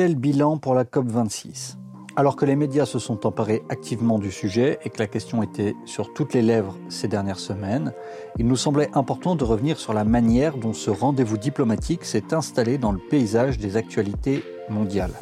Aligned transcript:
Quel 0.00 0.14
bilan 0.14 0.58
pour 0.58 0.76
la 0.76 0.84
COP26 0.84 1.74
Alors 2.14 2.36
que 2.36 2.44
les 2.44 2.54
médias 2.54 2.86
se 2.86 3.00
sont 3.00 3.26
emparés 3.26 3.64
activement 3.68 4.20
du 4.20 4.30
sujet 4.30 4.78
et 4.84 4.90
que 4.90 5.00
la 5.00 5.08
question 5.08 5.42
était 5.42 5.74
sur 5.86 6.14
toutes 6.14 6.34
les 6.34 6.40
lèvres 6.40 6.76
ces 6.88 7.08
dernières 7.08 7.40
semaines, 7.40 7.92
il 8.38 8.46
nous 8.46 8.54
semblait 8.54 8.90
important 8.94 9.34
de 9.34 9.42
revenir 9.42 9.76
sur 9.76 9.92
la 9.94 10.04
manière 10.04 10.56
dont 10.56 10.72
ce 10.72 10.92
rendez-vous 10.92 11.36
diplomatique 11.36 12.04
s'est 12.04 12.32
installé 12.32 12.78
dans 12.78 12.92
le 12.92 13.00
paysage 13.10 13.58
des 13.58 13.76
actualités 13.76 14.44
mondiales. 14.68 15.14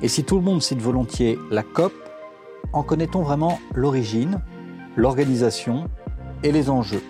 Et 0.00 0.06
si 0.06 0.22
tout 0.22 0.36
le 0.36 0.42
monde 0.42 0.62
cite 0.62 0.80
volontiers 0.80 1.36
la 1.50 1.64
COP, 1.64 1.92
en 2.72 2.84
connaît-on 2.84 3.22
vraiment 3.22 3.58
l'origine, 3.74 4.40
l'organisation 4.94 5.88
et 6.44 6.52
les 6.52 6.70
enjeux? 6.70 7.02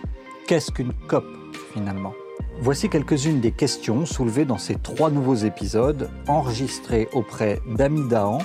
Qu'est-ce 0.47 0.73
qu'une 0.73 0.95
COP 1.07 1.27
finalement? 1.75 2.15
Voici 2.61 2.89
quelques-unes 2.89 3.39
des 3.39 3.53
questions 3.53 4.05
soulevées 4.05 4.45
dans 4.45 4.59
ces 4.59 4.75
trois 4.75 5.11
nouveaux 5.11 5.37
épisodes 5.37 6.11
enregistrés 6.27 7.09
auprès 7.13 7.61
d'Ami 7.69 8.09
Dahan, 8.09 8.39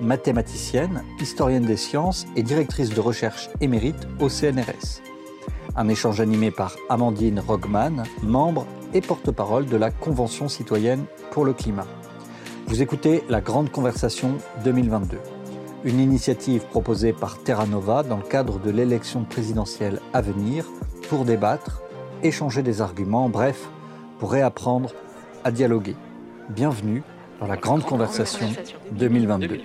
mathématicienne, 0.00 1.02
historienne 1.20 1.64
des 1.64 1.76
sciences 1.76 2.26
et 2.36 2.44
directrice 2.44 2.90
de 2.90 3.00
recherche 3.00 3.50
émérite 3.60 4.06
au 4.20 4.28
CNRS. 4.28 5.02
Un 5.74 5.88
échange 5.88 6.20
animé 6.20 6.52
par 6.52 6.76
Amandine 6.88 7.40
Rogman, 7.40 8.04
membre 8.22 8.66
et 8.94 9.00
porte-parole 9.00 9.66
de 9.66 9.76
la 9.76 9.90
Convention 9.90 10.48
citoyenne 10.48 11.04
pour 11.32 11.44
le 11.44 11.52
climat. 11.52 11.88
Vous 12.68 12.82
écoutez 12.82 13.24
la 13.28 13.40
Grande 13.40 13.72
Conversation 13.72 14.36
2022, 14.62 15.18
une 15.82 15.98
initiative 15.98 16.62
proposée 16.70 17.12
par 17.12 17.42
Terra 17.42 17.66
Nova 17.66 18.04
dans 18.04 18.18
le 18.18 18.22
cadre 18.22 18.60
de 18.60 18.70
l'élection 18.70 19.24
présidentielle 19.24 20.00
à 20.12 20.20
venir 20.20 20.66
pour 21.08 21.24
débattre 21.24 21.82
échanger 22.22 22.62
des 22.62 22.80
arguments, 22.80 23.28
bref, 23.28 23.68
pour 24.18 24.32
réapprendre 24.32 24.92
à 25.44 25.50
dialoguer. 25.50 25.96
Bienvenue 26.50 27.02
dans 27.40 27.46
la 27.46 27.56
Grande 27.56 27.84
Conversation 27.84 28.48
2022. 28.92 29.60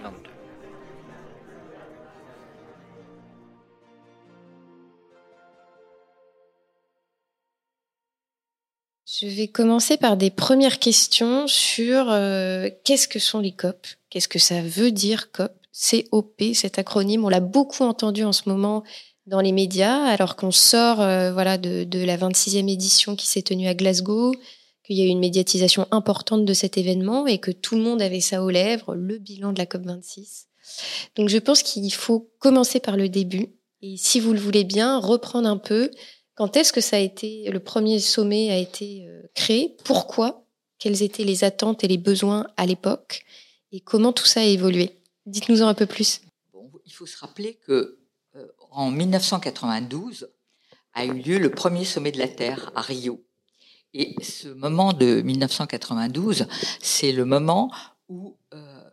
Je 9.06 9.28
vais 9.28 9.48
commencer 9.48 9.98
par 9.98 10.18
des 10.18 10.32
premières 10.32 10.80
questions 10.80 11.46
sur 11.46 12.10
euh, 12.10 12.70
qu'est-ce 12.84 13.08
que 13.08 13.20
sont 13.20 13.40
les 13.40 13.52
COP, 13.52 13.86
qu'est-ce 14.10 14.28
que 14.28 14.40
ça 14.40 14.62
veut 14.62 14.92
dire 14.92 15.32
COP, 15.32 15.52
COP, 15.74 16.42
cet 16.54 16.80
acronyme, 16.80 17.24
on 17.24 17.30
l'a 17.30 17.40
beaucoup 17.40 17.84
entendu 17.84 18.24
en 18.24 18.32
ce 18.32 18.50
moment 18.50 18.84
dans 19.28 19.42
les 19.42 19.52
médias, 19.52 20.04
alors 20.04 20.36
qu'on 20.36 20.52
sort 20.52 21.02
euh, 21.02 21.32
voilà 21.32 21.58
de, 21.58 21.84
de, 21.84 22.04
la 22.04 22.18
26e 22.18 22.72
édition 22.72 23.16
qui 23.16 23.28
s'est 23.28 23.42
tenue 23.42 23.68
à 23.68 23.74
Glasgow, 23.74 24.34
qu'il 24.84 24.98
y 24.98 25.02
a 25.02 25.06
eu 25.06 25.10
une 25.10 25.20
médiatisation 25.20 25.88
importante 25.92 26.46
de 26.46 26.54
cet 26.54 26.78
événement 26.78 27.28
et 27.28 27.38
que 27.38 27.52
tout 27.52 27.76
le 27.76 27.82
monde 27.82 28.02
avait 28.02 28.22
ça 28.22 28.44
aux 28.44 28.50
lèvres, 28.50 28.96
le 28.96 29.18
bilan 29.18 29.54
de 29.54 29.60
la 29.60 29.66
COP26. 29.66 30.46
Donc 31.16 31.30
je 31.30 31.38
pense 31.38 31.64
qu'il 31.64 31.94
faut 31.94 32.32
commencer 32.40 32.80
par 32.80 32.98
le 32.98 33.10
début 33.10 33.54
et 33.82 33.98
si 33.98 34.20
vous 34.20 34.34
le 34.34 34.40
voulez 34.40 34.64
bien, 34.64 35.00
reprendre 35.00 35.48
un 35.48 35.58
peu 35.58 35.92
quand 36.36 36.56
est-ce 36.56 36.74
que 36.74 36.82
ça 36.82 36.98
a 36.98 37.00
été, 37.00 37.50
le 37.52 37.60
premier 37.60 38.00
sommet 38.00 38.52
a 38.52 38.58
été 38.58 39.06
euh, 39.08 39.22
créé, 39.36 39.76
pourquoi, 39.84 40.46
quelles 40.80 41.04
étaient 41.04 41.24
les 41.24 41.44
attentes 41.44 41.84
et 41.84 41.88
les 41.88 41.98
besoins 41.98 42.48
à 42.58 42.66
l'époque 42.66 43.24
et 43.72 43.80
comment 43.80 44.14
tout 44.14 44.26
ça 44.26 44.42
a 44.42 44.46
évolué. 44.46 44.92
Dites-nous 45.26 45.62
en 45.62 45.68
un 45.68 45.74
peu 45.74 45.86
plus. 45.86 46.22
Bon, 46.52 46.70
il 46.86 46.92
faut 46.92 47.06
se 47.06 47.18
rappeler 47.18 47.60
que 47.66 48.00
en 48.72 48.90
1992 48.90 50.30
a 50.94 51.06
eu 51.06 51.14
lieu 51.14 51.38
le 51.38 51.52
premier 51.52 51.86
sommet 51.86 52.12
de 52.12 52.18
la 52.18 52.28
Terre 52.28 52.72
à 52.76 52.82
Rio. 52.82 53.24
Et 53.94 54.16
ce 54.22 54.48
moment 54.48 54.94
de 54.94 55.22
1992, 55.22 56.48
c'est 56.82 57.12
le 57.12 57.26
moment 57.26 57.72
où 58.08 58.38
euh, 58.54 58.90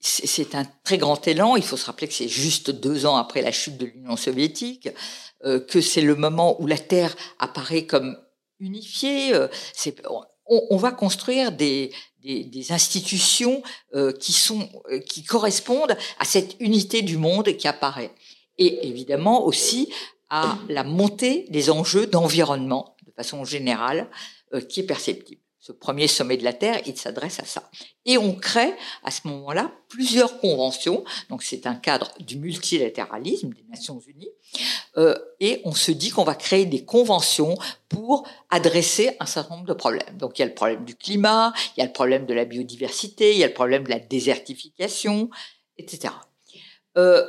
c'est 0.00 0.54
un 0.54 0.64
très 0.84 0.98
grand 0.98 1.26
élan. 1.26 1.56
Il 1.56 1.64
faut 1.64 1.76
se 1.76 1.86
rappeler 1.86 2.06
que 2.06 2.14
c'est 2.14 2.28
juste 2.28 2.70
deux 2.70 3.06
ans 3.06 3.16
après 3.16 3.42
la 3.42 3.52
chute 3.52 3.76
de 3.76 3.86
l'Union 3.86 4.16
soviétique, 4.16 4.88
euh, 5.44 5.58
que 5.58 5.80
c'est 5.80 6.02
le 6.02 6.14
moment 6.14 6.60
où 6.60 6.66
la 6.66 6.78
Terre 6.78 7.16
apparaît 7.38 7.86
comme 7.86 8.16
unifiée. 8.60 9.34
Euh, 9.34 9.48
on, 10.08 10.62
on, 10.70 10.76
va 10.76 10.92
construire 10.92 11.52
des, 11.52 11.92
des, 12.24 12.72
institutions 12.72 13.62
euh, 13.94 14.12
qui 14.12 14.32
sont 14.32 14.68
euh, 14.90 14.98
qui 15.00 15.22
correspondent 15.22 15.96
à 16.18 16.24
cette 16.24 16.56
unité 16.60 17.02
du 17.02 17.16
monde 17.16 17.56
qui 17.56 17.68
apparaît. 17.68 18.12
Et 18.58 18.86
évidemment 18.88 19.44
aussi 19.44 19.92
à 20.30 20.58
la 20.68 20.84
montée 20.84 21.46
des 21.50 21.70
enjeux 21.70 22.06
d'environnement 22.06 22.96
de 23.06 23.12
façon 23.12 23.44
générale 23.44 24.08
euh, 24.54 24.60
qui 24.60 24.80
est 24.80 24.86
perceptible 24.86 25.43
ce 25.64 25.72
premier 25.72 26.08
sommet 26.08 26.36
de 26.36 26.44
la 26.44 26.52
Terre, 26.52 26.82
il 26.84 26.94
s'adresse 26.94 27.40
à 27.40 27.46
ça. 27.46 27.70
Et 28.04 28.18
on 28.18 28.34
crée 28.34 28.74
à 29.02 29.10
ce 29.10 29.26
moment-là 29.28 29.72
plusieurs 29.88 30.38
conventions. 30.38 31.04
Donc 31.30 31.42
c'est 31.42 31.66
un 31.66 31.74
cadre 31.74 32.12
du 32.20 32.36
multilatéralisme 32.36 33.48
des 33.48 33.64
Nations 33.70 33.98
Unies. 34.06 34.28
Euh, 34.98 35.16
et 35.40 35.62
on 35.64 35.72
se 35.72 35.90
dit 35.90 36.10
qu'on 36.10 36.22
va 36.22 36.34
créer 36.34 36.66
des 36.66 36.84
conventions 36.84 37.56
pour 37.88 38.28
adresser 38.50 39.16
un 39.20 39.24
certain 39.24 39.54
nombre 39.54 39.66
de 39.66 39.72
problèmes. 39.72 40.18
Donc 40.18 40.38
il 40.38 40.42
y 40.42 40.44
a 40.44 40.48
le 40.48 40.54
problème 40.54 40.84
du 40.84 40.96
climat, 40.96 41.54
il 41.74 41.80
y 41.80 41.82
a 41.82 41.86
le 41.86 41.94
problème 41.94 42.26
de 42.26 42.34
la 42.34 42.44
biodiversité, 42.44 43.32
il 43.32 43.38
y 43.38 43.44
a 43.44 43.46
le 43.46 43.54
problème 43.54 43.84
de 43.84 43.90
la 43.90 44.00
désertification, 44.00 45.30
etc. 45.78 46.12
Euh, 46.98 47.26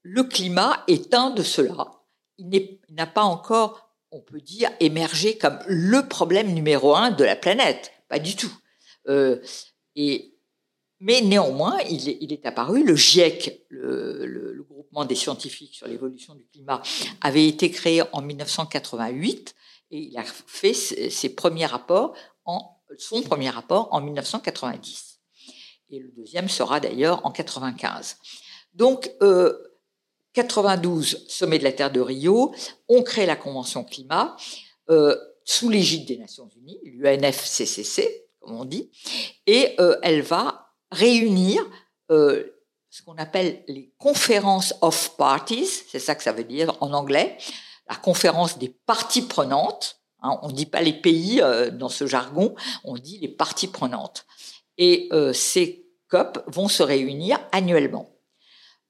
le 0.00 0.24
climat 0.24 0.84
est 0.88 1.12
un 1.12 1.28
de 1.28 1.42
ceux-là. 1.42 1.90
Il 2.38 2.78
n'a 2.88 3.06
pas 3.06 3.24
encore 3.24 3.83
on 4.14 4.20
peut 4.20 4.40
dire, 4.40 4.70
émerger 4.80 5.36
comme 5.36 5.58
le 5.66 6.06
problème 6.08 6.54
numéro 6.54 6.94
un 6.94 7.10
de 7.10 7.24
la 7.24 7.36
planète. 7.36 7.92
Pas 8.08 8.18
du 8.18 8.36
tout. 8.36 8.52
Euh, 9.08 9.40
mais 11.00 11.20
néanmoins, 11.20 11.78
il 11.90 12.32
est, 12.32 12.46
apparu, 12.46 12.84
le 12.84 12.96
GIEC, 12.96 13.66
le, 13.68 14.64
groupement 14.68 15.04
des 15.04 15.14
scientifiques 15.14 15.74
sur 15.74 15.88
l'évolution 15.88 16.34
du 16.34 16.46
climat, 16.46 16.80
avait 17.20 17.46
été 17.46 17.70
créé 17.70 18.02
en 18.12 18.22
1988 18.22 19.54
et 19.90 19.98
il 19.98 20.16
a 20.16 20.24
fait 20.24 20.72
ses 20.72 21.34
premiers 21.34 21.66
rapports 21.66 22.14
son 22.98 23.22
premier 23.22 23.50
rapport 23.50 23.88
en 23.92 24.00
1990. 24.00 25.20
Et 25.90 25.98
le 25.98 26.10
deuxième 26.12 26.48
sera 26.48 26.80
d'ailleurs 26.80 27.24
en 27.24 27.30
95. 27.30 28.16
Donc, 28.74 29.12
euh, 29.22 29.56
92, 30.34 31.24
sommet 31.28 31.58
de 31.58 31.64
la 31.64 31.72
Terre 31.72 31.90
de 31.90 32.00
Rio, 32.00 32.54
on 32.88 33.02
crée 33.02 33.26
la 33.26 33.36
Convention 33.36 33.84
climat 33.84 34.36
euh, 34.90 35.16
sous 35.44 35.70
l'égide 35.70 36.06
des 36.06 36.16
Nations 36.16 36.48
Unies, 36.56 36.78
l'UNFCCC, 36.84 38.26
comme 38.40 38.56
on 38.60 38.64
dit, 38.64 38.90
et 39.46 39.74
euh, 39.80 39.96
elle 40.02 40.22
va 40.22 40.68
réunir 40.90 41.64
euh, 42.10 42.54
ce 42.94 43.02
qu'on 43.02 43.16
appelle 43.16 43.64
les 43.66 43.92
conférences 43.98 44.72
of 44.80 45.16
parties, 45.16 45.66
c'est 45.66 45.98
ça 45.98 46.14
que 46.14 46.22
ça 46.22 46.30
veut 46.30 46.44
dire 46.44 46.76
en 46.80 46.92
anglais, 46.92 47.36
la 47.88 47.96
conférence 47.96 48.56
des 48.56 48.68
parties 48.68 49.22
prenantes. 49.22 50.00
Hein, 50.22 50.38
on 50.42 50.48
ne 50.48 50.54
dit 50.54 50.66
pas 50.66 50.80
les 50.80 50.92
pays 50.92 51.42
euh, 51.42 51.70
dans 51.70 51.88
ce 51.88 52.06
jargon, 52.06 52.54
on 52.84 52.94
dit 52.94 53.18
les 53.18 53.28
parties 53.28 53.66
prenantes. 53.66 54.26
Et 54.78 55.08
euh, 55.12 55.32
ces 55.32 55.86
COP 56.08 56.42
vont 56.46 56.68
se 56.68 56.84
réunir 56.84 57.40
annuellement. 57.50 58.10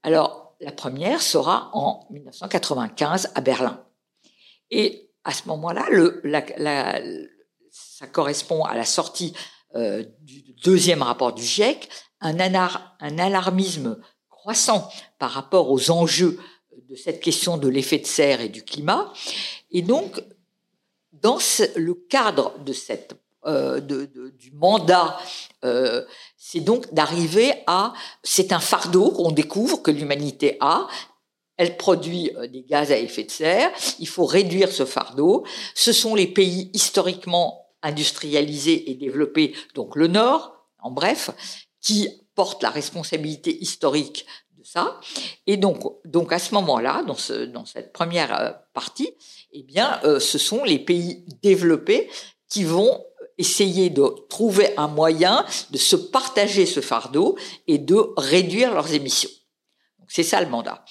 Alors, 0.03 0.44
la 0.65 0.73
première 0.73 1.21
sera 1.21 1.71
en 1.75 2.07
1995 2.11 3.33
à 3.35 3.41
Berlin. 3.43 3.85
Et 4.71 5.11
à 5.23 5.33
ce 5.33 5.47
moment-là, 5.49 5.87
ça 7.71 8.07
correspond 8.07 8.65
à 8.65 8.75
la 8.75 8.87
sortie 8.87 9.35
euh, 9.75 10.05
du 10.21 10.55
deuxième 10.65 11.03
rapport 11.03 11.35
du 11.35 11.43
GIEC, 11.43 11.89
un, 12.21 12.39
un 12.39 13.19
alarmisme 13.19 14.01
croissant 14.31 14.91
par 15.19 15.33
rapport 15.33 15.71
aux 15.71 15.91
enjeux 15.91 16.41
de 16.89 16.95
cette 16.95 17.21
question 17.21 17.59
de 17.59 17.69
l'effet 17.69 17.99
de 17.99 18.07
serre 18.07 18.41
et 18.41 18.49
du 18.49 18.65
climat. 18.65 19.13
Et 19.71 19.83
donc, 19.83 20.25
dans 21.13 21.39
le 21.77 21.95
cadre 21.95 22.59
de 22.61 22.73
cette 22.73 23.17
euh, 23.47 23.81
du 23.81 24.51
mandat, 24.53 25.19
euh, 25.65 26.03
c'est 26.37 26.61
donc 26.61 26.93
d'arriver 26.95 27.53
à, 27.67 27.93
c'est 28.23 28.53
un 28.53 28.61
fardeau 28.61 29.11
qu'on 29.11 29.33
découvre 29.33 29.83
que 29.83 29.91
l'humanité 29.91 30.57
a. 30.61 30.87
Elle 31.57 31.77
produit 31.77 32.31
euh, 32.37 32.47
des 32.47 32.63
gaz 32.63 32.91
à 32.91 32.99
effet 32.99 33.25
de 33.25 33.31
serre. 33.31 33.71
Il 33.99 34.09
faut 34.09 34.25
réduire 34.25 34.73
ce 34.73 34.85
fardeau. 34.85 35.45
Ce 35.75 35.93
sont 35.93 36.15
les 36.15 36.27
pays 36.27 36.71
historiquement 36.73 37.67
industrialisés 37.83 38.91
et 38.91 38.95
développés, 38.95 39.55
donc 39.75 39.95
le 39.95 40.07
Nord, 40.07 40.55
en 40.79 40.91
bref, 40.91 41.31
qui 41.83 42.09
portent 42.35 42.63
la 42.63 42.71
responsabilité 42.71 43.63
historique 43.63 44.25
de 44.57 44.65
ça. 44.65 44.99
Et 45.47 45.59
donc, 45.59 45.83
donc 46.07 46.33
à 46.33 46.39
ce 46.39 46.55
moment-là, 46.55 47.05
dans 47.05 47.67
cette 47.67 47.93
première 47.93 48.63
partie, 48.73 49.11
eh 49.53 49.63
bien, 49.63 50.01
ce 50.19 50.39
sont 50.39 50.65
les 50.65 50.79
pays 50.79 51.27
développés 51.43 52.09
qui 52.49 52.65
vont 52.65 53.05
essayer 53.39 53.91
de 53.91 54.05
trouver 54.29 54.77
un 54.77 54.89
moyen 54.89 55.45
de 55.71 55.79
se 55.79 55.97
partager 55.97 56.67
ce 56.67 56.81
fardeau 56.81 57.37
et 57.67 57.79
de 57.79 58.13
réduire 58.17 58.73
leurs 58.73 58.93
émissions. 58.93 59.31
C'est 60.09 60.23
ça 60.23 60.41
le 60.41 60.49
mandat. 60.49 60.85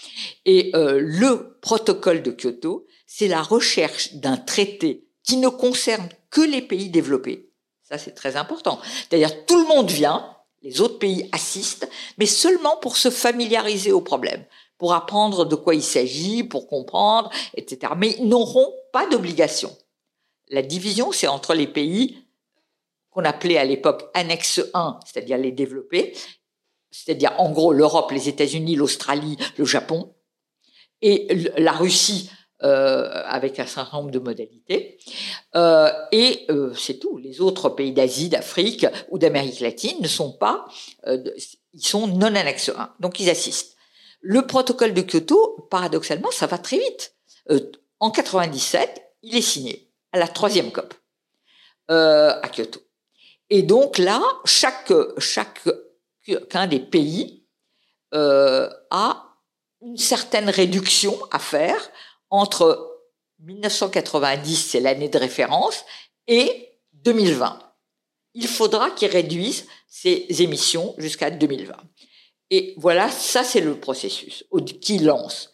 Et 0.46 0.72
euh, 0.76 1.00
le 1.02 1.58
protocole 1.62 2.24
de 2.24 2.32
Kyoto, 2.32 2.88
c'est 3.06 3.28
la 3.28 3.42
recherche 3.42 4.16
d'un 4.16 4.38
traité 4.38 5.08
qui 5.24 5.38
ne 5.38 5.50
concerne 5.50 6.10
que 6.30 6.42
les 6.42 6.62
pays 6.62 6.90
développés. 6.90 7.52
Ça, 7.84 7.98
c'est 7.98 8.12
très 8.12 8.36
important. 8.36 8.80
C'est-à-dire, 8.84 9.46
tout 9.46 9.58
le 9.58 9.68
monde 9.68 9.90
vient, 9.90 10.36
les 10.62 10.82
autres 10.82 11.00
pays 11.00 11.30
assistent, 11.32 11.88
mais 12.18 12.26
seulement 12.26 12.78
pour 12.78 12.98
se 12.98 13.10
familiariser 13.10 13.92
au 13.92 14.02
problème, 14.02 14.44
pour 14.78 14.94
apprendre 14.94 15.46
de 15.46 15.56
quoi 15.56 15.76
il 15.76 15.84
s'agit, 15.84 16.44
pour 16.44 16.68
comprendre, 16.68 17.30
etc. 17.56 17.94
Mais 17.98 18.16
ils 18.20 18.28
n'auront 18.28 18.74
pas 18.92 19.08
d'obligation. 19.08 19.76
La 20.50 20.62
division, 20.62 21.12
c'est 21.12 21.28
entre 21.28 21.54
les 21.54 21.68
pays 21.68 22.23
qu'on 23.14 23.24
appelait 23.26 23.58
à 23.58 23.66
l'époque 23.66 24.10
annexe 24.14 24.62
1, 24.74 25.00
c'est-à-dire 25.06 25.38
les 25.38 25.52
développés, 25.52 26.14
c'est-à-dire 26.92 27.34
en 27.38 27.52
gros 27.52 27.74
l'Europe, 27.74 28.12
les 28.12 28.30
États-Unis, 28.30 28.76
l'Australie, 28.76 29.38
le 29.58 29.66
Japon, 29.66 30.14
et 31.02 31.52
la 31.58 31.74
Russie 31.74 32.30
euh, 32.64 33.10
avec 33.26 33.60
un 33.60 33.66
certain 33.66 33.98
nombre 33.98 34.12
de 34.12 34.20
modalités. 34.20 34.98
Euh, 35.56 35.92
et 36.14 36.46
euh, 36.50 36.74
c'est 36.76 36.98
tout. 36.98 37.18
Les 37.18 37.42
autres 37.42 37.68
pays 37.68 37.92
d'Asie, 37.92 38.30
d'Afrique 38.30 38.86
ou 39.10 39.18
d'Amérique 39.18 39.60
latine 39.60 39.98
ne 40.00 40.08
sont 40.08 40.32
pas, 40.32 40.66
ils 41.06 41.86
sont 41.86 42.08
non 42.08 42.34
annexes 42.36 42.70
1, 42.70 42.96
donc 43.02 43.20
ils 43.20 43.30
assistent. 43.30 43.76
Le 44.22 44.48
protocole 44.48 44.94
de 44.94 45.02
Kyoto, 45.02 45.68
paradoxalement, 45.70 46.32
ça 46.32 46.48
va 46.48 46.58
très 46.58 46.78
vite. 46.78 47.16
en 48.00 48.12
97, 48.12 49.12
il 49.24 49.36
est 49.36 49.42
signé 49.42 49.92
à 50.14 50.20
la 50.20 50.30
troisième 50.30 50.72
COP 50.72 50.94
à 51.90 52.50
Kyoto. 52.50 52.80
Et 53.50 53.64
donc 53.64 53.98
là, 53.98 54.22
chaque 54.46 54.94
chacun 55.18 56.68
des 56.68 56.80
pays 56.80 57.46
a 58.12 59.40
une 59.82 59.98
certaine 59.98 60.50
réduction 60.50 61.18
à 61.32 61.40
faire 61.40 61.92
entre 62.30 62.90
1990, 63.40 64.56
c'est 64.56 64.80
l'année 64.80 65.10
de 65.10 65.18
référence, 65.18 65.84
et 66.28 66.70
2020. 66.94 67.60
Il 68.34 68.48
faudra 68.48 68.92
qu'ils 68.92 69.10
réduisent 69.10 69.68
ces 69.88 70.26
émissions 70.42 70.96
jusqu'à 70.98 71.30
2020. 71.30 71.76
Et 72.50 72.74
voilà, 72.78 73.10
ça 73.12 73.44
c'est 73.44 73.62
le 73.62 73.80
processus 73.80 74.46
qui 74.82 75.00
lance 75.00 75.52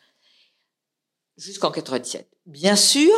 jusqu'en 1.38 1.72
97. 1.72 2.30
Bien 2.46 2.76
sûr, 2.76 3.12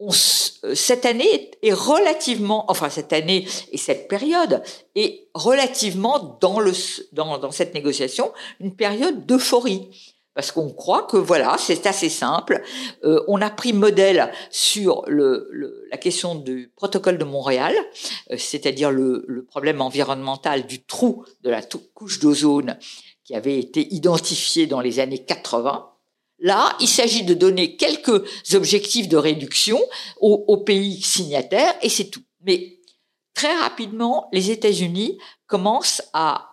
euh, 0.00 0.74
cette 0.74 1.06
année 1.06 1.50
est 1.62 1.72
relativement, 1.72 2.64
enfin 2.68 2.90
cette 2.90 3.12
année 3.12 3.46
et 3.72 3.78
cette 3.78 4.08
période 4.08 4.62
est 4.94 5.28
relativement 5.34 6.38
dans, 6.40 6.60
le, 6.60 6.72
dans, 7.12 7.38
dans 7.38 7.50
cette 7.50 7.74
négociation 7.74 8.32
une 8.60 8.74
période 8.74 9.26
d'euphorie 9.26 9.88
parce 10.34 10.50
qu'on 10.50 10.70
croit 10.70 11.02
que 11.02 11.16
voilà, 11.16 11.56
c'est 11.58 11.86
assez 11.86 12.08
simple. 12.08 12.62
Euh, 13.04 13.22
on 13.28 13.40
a 13.40 13.50
pris 13.50 13.72
modèle 13.72 14.32
sur 14.50 15.04
le, 15.06 15.48
la 15.90 15.96
question 15.96 16.34
du 16.34 16.72
protocole 16.74 17.18
de 17.18 17.24
Montréal, 17.24 17.72
euh, 18.32 18.36
c'est-à-dire 18.36 18.90
le, 18.90 19.24
le, 19.28 19.44
problème 19.44 19.80
environnemental 19.80 20.66
du 20.66 20.82
trou 20.82 21.24
de 21.42 21.50
la 21.50 21.62
couche 21.94 22.18
d'ozone 22.18 22.76
qui 23.22 23.34
avait 23.34 23.58
été 23.58 23.94
identifié 23.94 24.66
dans 24.66 24.80
les 24.80 24.98
années 24.98 25.24
80. 25.24 25.93
Là, 26.38 26.76
il 26.80 26.88
s'agit 26.88 27.24
de 27.24 27.34
donner 27.34 27.76
quelques 27.76 28.22
objectifs 28.54 29.08
de 29.08 29.16
réduction 29.16 29.80
aux, 30.20 30.56
pays 30.58 31.00
signataires 31.00 31.74
et 31.82 31.88
c'est 31.88 32.10
tout. 32.10 32.22
Mais 32.42 32.80
très 33.34 33.54
rapidement, 33.54 34.28
les 34.32 34.50
États-Unis 34.50 35.18
commencent 35.46 36.02
à 36.12 36.50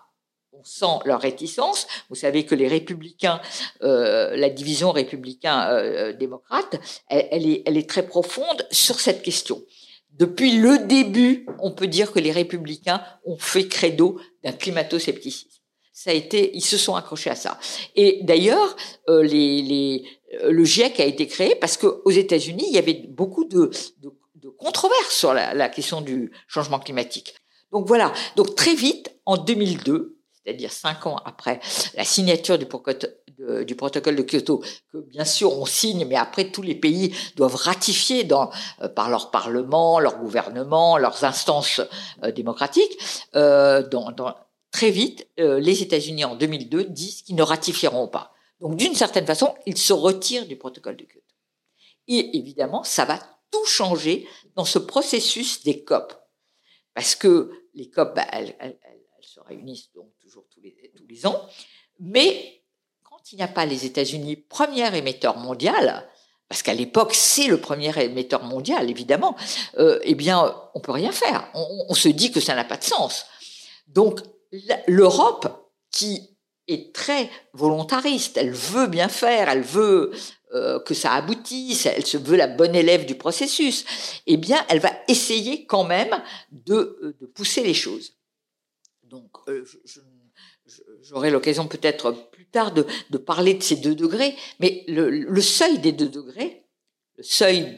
on 0.53 0.63
sent 0.63 0.99
leur 1.05 1.19
réticence. 1.19 1.87
Vous 2.09 2.15
savez 2.15 2.45
que 2.45 2.53
les 2.53 2.67
républicains, 2.67 3.41
euh, 3.81 4.35
la 4.37 4.49
division 4.49 4.91
républicain-démocrate, 4.91 6.75
euh, 6.75 7.15
est, 7.15 7.63
elle 7.65 7.77
est 7.77 7.89
très 7.89 8.05
profonde 8.05 8.67
sur 8.69 8.99
cette 8.99 9.23
question. 9.23 9.63
Depuis 10.11 10.57
le 10.57 10.85
début, 10.87 11.47
on 11.59 11.71
peut 11.71 11.87
dire 11.87 12.11
que 12.11 12.19
les 12.19 12.31
républicains 12.31 13.03
ont 13.25 13.37
fait 13.37 13.67
credo 13.67 14.19
d'un 14.43 14.51
climato-scepticisme. 14.51 15.60
Ça 16.03 16.09
a 16.09 16.13
été, 16.13 16.49
ils 16.55 16.65
se 16.65 16.77
sont 16.77 16.95
accrochés 16.95 17.29
à 17.29 17.35
ça. 17.35 17.59
Et 17.95 18.21
d'ailleurs, 18.23 18.75
euh, 19.07 19.21
les, 19.21 19.61
les, 19.61 20.03
le 20.49 20.63
GIEC 20.63 20.99
a 20.99 21.05
été 21.05 21.27
créé 21.27 21.53
parce 21.53 21.77
qu'aux 21.77 22.09
États-Unis, 22.09 22.65
il 22.67 22.73
y 22.73 22.79
avait 22.79 23.05
beaucoup 23.09 23.45
de, 23.45 23.69
de, 23.99 24.11
de 24.35 24.49
controverses 24.49 25.15
sur 25.15 25.35
la, 25.35 25.53
la 25.53 25.69
question 25.69 26.01
du 26.01 26.31
changement 26.47 26.79
climatique. 26.79 27.35
Donc 27.71 27.87
voilà. 27.87 28.11
Donc 28.35 28.55
très 28.55 28.73
vite, 28.73 29.15
en 29.27 29.37
2002, 29.37 30.17
c'est-à-dire 30.43 30.71
cinq 30.71 31.05
ans 31.05 31.17
après 31.23 31.59
la 31.93 32.03
signature 32.03 32.57
du, 32.57 32.65
protocole 32.65 34.15
de 34.15 34.23
Kyoto, 34.23 34.63
que 34.91 34.97
bien 34.97 35.25
sûr 35.25 35.55
on 35.55 35.65
signe, 35.65 36.05
mais 36.05 36.15
après 36.15 36.49
tous 36.49 36.63
les 36.63 36.73
pays 36.73 37.15
doivent 37.35 37.55
ratifier 37.55 38.23
dans, 38.23 38.49
euh, 38.81 38.89
par 38.89 39.11
leur 39.11 39.29
parlement, 39.29 39.99
leur 39.99 40.17
gouvernement, 40.17 40.97
leurs 40.97 41.23
instances 41.23 41.81
euh, 42.23 42.31
démocratiques. 42.31 42.97
Euh, 43.35 43.87
dans, 43.87 44.11
très 44.71 44.89
vite, 44.89 45.27
les 45.37 45.81
États-Unis 45.81 46.25
en 46.25 46.35
2002 46.35 46.85
disent 46.85 47.21
qu'ils 47.21 47.35
ne 47.35 47.43
ratifieront 47.43 48.07
pas. 48.07 48.33
Donc 48.61 48.75
d'une 48.75 48.95
certaine 48.95 49.25
façon, 49.25 49.55
ils 49.65 49.77
se 49.77 49.91
retirent 49.91 50.45
du 50.45 50.55
protocole 50.55 50.95
de 50.95 51.03
Kyoto. 51.03 51.35
Et 52.07 52.37
évidemment, 52.37 52.83
ça 52.83 53.05
va 53.05 53.19
tout 53.49 53.65
changer 53.65 54.27
dans 54.55 54.65
ce 54.65 54.79
processus 54.79 55.63
des 55.63 55.83
COP. 55.83 56.13
Parce 56.93 57.15
que 57.15 57.51
les 57.73 57.89
COP, 57.89 58.15
bah, 58.15 58.27
elles, 58.31 58.55
se 59.21 59.39
réunissent 59.39 59.91
donc 59.93 60.11
tous 60.49 60.61
les, 60.61 60.91
tous 60.95 61.05
les 61.07 61.25
ans. 61.25 61.47
Mais 61.99 62.63
quand 63.03 63.31
il 63.31 63.37
n'y 63.37 63.43
a 63.43 63.47
pas 63.47 63.65
les 63.65 63.85
États-Unis, 63.85 64.35
premier 64.35 64.95
émetteur 64.95 65.37
mondial, 65.37 66.07
parce 66.47 66.63
qu'à 66.63 66.73
l'époque 66.73 67.13
c'est 67.13 67.47
le 67.47 67.61
premier 67.61 67.97
émetteur 68.03 68.43
mondial 68.43 68.89
évidemment, 68.89 69.35
euh, 69.77 69.99
eh 70.03 70.15
bien 70.15 70.55
on 70.73 70.79
peut 70.81 70.91
rien 70.91 71.11
faire. 71.11 71.49
On, 71.53 71.85
on 71.89 71.93
se 71.93 72.09
dit 72.09 72.31
que 72.31 72.39
ça 72.39 72.55
n'a 72.55 72.65
pas 72.65 72.77
de 72.77 72.83
sens. 72.83 73.25
Donc 73.87 74.21
l'Europe 74.87 75.71
qui 75.91 76.31
est 76.67 76.93
très 76.93 77.29
volontariste, 77.53 78.37
elle 78.37 78.51
veut 78.51 78.87
bien 78.87 79.09
faire, 79.09 79.49
elle 79.49 79.61
veut 79.61 80.11
euh, 80.53 80.79
que 80.79 80.93
ça 80.93 81.13
aboutisse, 81.13 81.85
elle 81.85 82.05
se 82.05 82.17
veut 82.17 82.37
la 82.37 82.47
bonne 82.47 82.75
élève 82.75 83.05
du 83.05 83.15
processus, 83.15 83.85
eh 84.27 84.37
bien, 84.37 84.63
elle 84.69 84.79
va 84.79 84.91
essayer 85.07 85.65
quand 85.65 85.83
même 85.83 86.21
de, 86.51 86.99
euh, 87.21 87.31
pousser 87.33 87.63
les 87.63 87.73
choses. 87.73 88.13
Donc, 89.03 89.31
euh, 89.47 89.65
j'aurai 91.01 91.31
l'occasion 91.31 91.67
peut-être 91.67 92.29
plus 92.31 92.45
tard 92.45 92.73
de, 92.73 92.83
parler 93.17 93.53
de 93.53 93.63
ces 93.63 93.77
deux 93.77 93.95
degrés, 93.95 94.35
mais 94.59 94.83
le, 94.87 95.41
seuil 95.41 95.79
des 95.79 95.91
deux 95.91 96.09
degrés, 96.09 96.65
le 97.17 97.23
seuil 97.23 97.75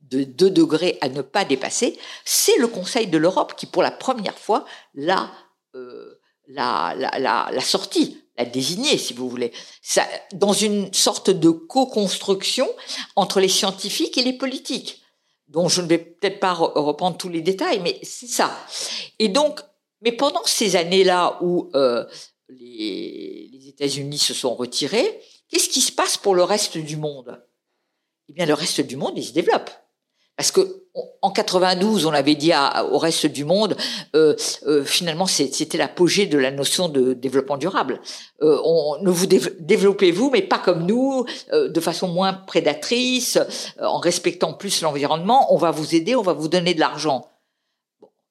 de, 0.00 0.18
de 0.18 0.24
deux 0.24 0.50
degrés 0.50 0.98
à 1.00 1.08
ne 1.08 1.22
pas 1.22 1.44
dépasser, 1.44 1.98
c'est 2.24 2.56
le 2.58 2.68
Conseil 2.68 3.06
de 3.06 3.18
l'Europe 3.18 3.54
qui, 3.56 3.66
pour 3.66 3.82
la 3.82 3.90
première 3.90 4.38
fois, 4.38 4.66
l'a 4.94 5.30
la, 6.48 6.94
la, 7.18 7.60
sortie, 7.60 8.22
l'a 8.36 8.44
désigné, 8.44 8.98
si 8.98 9.14
vous 9.14 9.28
voulez, 9.28 9.52
dans 10.32 10.52
une 10.52 10.92
sorte 10.92 11.30
de 11.30 11.50
co-construction 11.50 12.68
entre 13.16 13.40
les 13.40 13.48
scientifiques 13.48 14.18
et 14.18 14.22
les 14.22 14.32
politiques, 14.32 15.02
dont 15.48 15.68
je 15.68 15.80
ne 15.80 15.86
vais 15.86 15.98
peut-être 15.98 16.40
pas 16.40 16.52
reprendre 16.52 17.16
tous 17.16 17.28
les 17.28 17.40
détails, 17.40 17.80
mais 17.80 17.98
c'est 18.02 18.28
ça. 18.28 18.50
Et 19.18 19.28
donc, 19.28 19.60
mais 20.02 20.12
pendant 20.12 20.44
ces 20.44 20.76
années-là 20.76 21.38
où 21.42 21.70
euh, 21.74 22.04
les, 22.48 23.48
les 23.52 23.68
États-Unis 23.68 24.18
se 24.18 24.34
sont 24.34 24.54
retirés, 24.54 25.20
qu'est-ce 25.48 25.68
qui 25.68 25.80
se 25.80 25.92
passe 25.92 26.16
pour 26.16 26.34
le 26.34 26.42
reste 26.42 26.78
du 26.78 26.96
monde? 26.96 27.42
Eh 28.28 28.32
bien, 28.32 28.46
le 28.46 28.54
reste 28.54 28.80
du 28.80 28.96
monde, 28.96 29.14
il 29.16 29.24
se 29.24 29.32
développe. 29.32 29.70
Parce 30.36 30.52
que 30.52 30.86
en 31.22 31.30
92, 31.30 32.06
on 32.06 32.12
avait 32.12 32.34
dit 32.34 32.52
au 32.90 32.98
reste 32.98 33.26
du 33.26 33.44
monde, 33.44 33.76
euh, 34.14 34.34
euh, 34.66 34.84
finalement, 34.84 35.26
c'était 35.26 35.78
l'apogée 35.78 36.26
de 36.26 36.38
la 36.38 36.50
notion 36.50 36.88
de 36.88 37.12
développement 37.12 37.56
durable. 37.56 38.00
Euh, 38.42 38.58
on, 38.64 38.98
ne 39.02 39.10
vous 39.10 39.26
développez-vous, 39.26 40.30
mais 40.30 40.42
pas 40.42 40.58
comme 40.58 40.86
nous, 40.86 41.26
euh, 41.52 41.68
de 41.68 41.80
façon 41.80 42.08
moins 42.08 42.32
prédatrice, 42.32 43.38
en 43.80 43.98
respectant 43.98 44.54
plus 44.54 44.82
l'environnement. 44.82 45.52
On 45.52 45.58
va 45.58 45.70
vous 45.70 45.94
aider, 45.94 46.14
on 46.14 46.22
va 46.22 46.32
vous 46.32 46.48
donner 46.48 46.74
de 46.74 46.80
l'argent. 46.80 47.28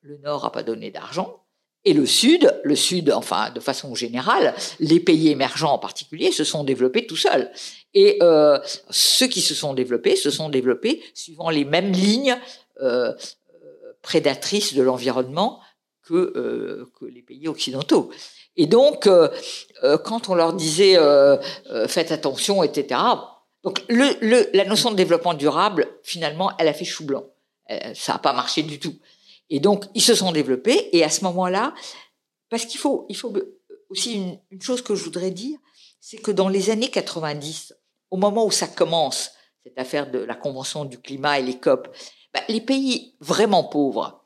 Le 0.01 0.17
Nord 0.17 0.43
n'a 0.43 0.49
pas 0.49 0.63
donné 0.63 0.91
d'argent, 0.91 1.44
et 1.85 1.93
le 1.93 2.05
Sud, 2.05 2.59
le 2.63 2.75
Sud, 2.75 3.11
enfin 3.11 3.51
de 3.51 3.59
façon 3.59 3.93
générale, 3.93 4.55
les 4.79 4.99
pays 4.99 5.29
émergents 5.29 5.73
en 5.73 5.79
particulier, 5.79 6.31
se 6.31 6.43
sont 6.43 6.63
développés 6.63 7.05
tout 7.05 7.15
seuls. 7.15 7.51
Et 7.93 8.17
euh, 8.21 8.59
ceux 8.89 9.27
qui 9.27 9.41
se 9.41 9.53
sont 9.53 9.73
développés 9.73 10.15
se 10.15 10.31
sont 10.31 10.49
développés 10.49 11.03
suivant 11.13 11.49
les 11.49 11.63
mêmes 11.63 11.91
lignes 11.91 12.37
euh, 12.81 13.13
prédatrices 14.01 14.73
de 14.73 14.81
l'environnement 14.81 15.61
que, 16.05 16.33
euh, 16.35 16.91
que 16.99 17.05
les 17.05 17.21
pays 17.21 17.47
occidentaux. 17.47 18.11
Et 18.57 18.67
donc, 18.67 19.07
euh, 19.07 19.29
euh 19.83 19.97
quand 19.97 20.29
on 20.29 20.35
leur 20.35 20.53
disait 20.53 20.97
euh, 20.97 21.37
faites 21.87 22.11
attention, 22.11 22.63
etc. 22.63 22.99
Donc, 23.63 23.83
le, 23.89 24.15
le, 24.21 24.49
la 24.53 24.65
notion 24.65 24.91
de 24.91 24.95
développement 24.95 25.33
durable, 25.33 25.87
finalement, 26.03 26.51
elle 26.59 26.67
a 26.67 26.73
fait 26.73 26.85
chou 26.85 27.05
blanc. 27.05 27.25
ça 27.95 28.13
n'a 28.13 28.19
pas 28.19 28.33
marché 28.33 28.61
du 28.61 28.79
tout. 28.79 28.95
Et 29.49 29.59
donc, 29.59 29.85
ils 29.93 30.01
se 30.01 30.15
sont 30.15 30.31
développés. 30.31 30.89
Et 30.95 31.03
à 31.03 31.09
ce 31.09 31.23
moment-là, 31.25 31.73
parce 32.49 32.65
qu'il 32.65 32.79
faut, 32.79 33.07
aussi 33.89 34.13
une, 34.51 34.61
chose 34.61 34.81
que 34.81 34.95
je 34.95 35.03
voudrais 35.03 35.31
dire, 35.31 35.57
c'est 35.99 36.17
que 36.17 36.31
dans 36.31 36.49
les 36.49 36.69
années 36.69 36.89
90, 36.89 37.73
au 38.11 38.17
moment 38.17 38.45
où 38.45 38.51
ça 38.51 38.67
commence, 38.67 39.31
cette 39.63 39.79
affaire 39.79 40.09
de 40.09 40.19
la 40.19 40.35
Convention 40.35 40.85
du 40.85 40.99
climat 40.99 41.39
et 41.39 41.43
les 41.43 41.59
COP, 41.59 41.87
bah, 42.33 42.41
les 42.49 42.61
pays 42.61 43.15
vraiment 43.19 43.63
pauvres 43.63 44.25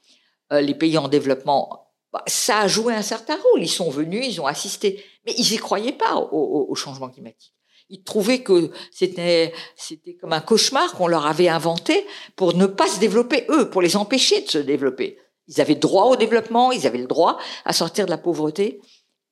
les 0.52 0.76
pays 0.76 0.98
en 0.98 1.08
développement, 1.08 1.92
bah, 2.12 2.24
ça 2.28 2.60
a 2.60 2.68
joué 2.68 2.94
un 2.94 3.02
certain 3.02 3.38
rôle. 3.38 3.62
Ils 3.62 3.70
sont 3.70 3.90
venus, 3.90 4.26
ils 4.28 4.42
ont 4.42 4.48
assisté, 4.48 5.04
mais 5.26 5.34
ils 5.38 5.52
n'y 5.52 5.58
croyaient 5.58 5.94
pas 5.94 6.16
au, 6.16 6.74
changement 6.76 7.10
climatique. 7.10 7.54
Ils 7.90 8.04
trouvaient 8.04 8.44
que 8.44 8.72
c'était 8.92 9.54
c'était 9.76 10.14
comme 10.14 10.34
un 10.34 10.42
cauchemar 10.42 10.94
qu'on 10.94 11.08
leur 11.08 11.26
avait 11.26 11.50
inventé 11.50 12.06
pour 12.36 12.56
ne 12.56 12.66
pas 12.66 12.88
se 12.88 13.00
développer 13.00 13.46
eux, 13.50 13.70
pour 13.70 13.82
les 13.82 13.96
empêcher 13.96 14.42
de 14.42 14.50
se 14.50 14.58
développer. 14.60 15.18
Ils 15.48 15.60
avaient 15.60 15.76
droit 15.76 16.06
au 16.06 16.16
développement, 16.16 16.72
ils 16.72 16.86
avaient 16.86 17.00
le 17.00 17.08
droit 17.08 17.40
à 17.66 17.74
sortir 17.74 18.06
de 18.06 18.12
la 18.12 18.20
pauvreté, 18.20 18.80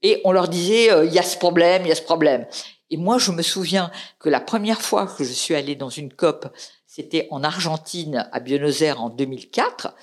et 0.01 0.21
on 0.23 0.31
leur 0.31 0.47
disait 0.47 0.89
il 1.05 1.13
y 1.13 1.19
a 1.19 1.23
ce 1.23 1.37
problème, 1.37 1.83
il 1.85 1.89
y 1.89 1.91
a 1.91 1.95
ce 1.95 2.01
problème. 2.01 2.47
Et 2.89 2.97
moi, 2.97 3.17
je 3.17 3.31
me 3.31 3.41
souviens 3.41 3.91
que 4.19 4.29
la 4.29 4.39
première 4.39 4.81
fois 4.81 5.07
que 5.07 5.23
je 5.23 5.33
suis 5.33 5.55
allée 5.55 5.75
dans 5.75 5.89
une 5.89 6.13
COP, 6.13 6.47
c'était 6.85 7.27
en 7.31 7.43
Argentine, 7.43 8.27
à 8.31 8.39
Buenos 8.39 8.81
Aires, 8.81 9.03
en 9.03 9.09
2004. 9.09 9.93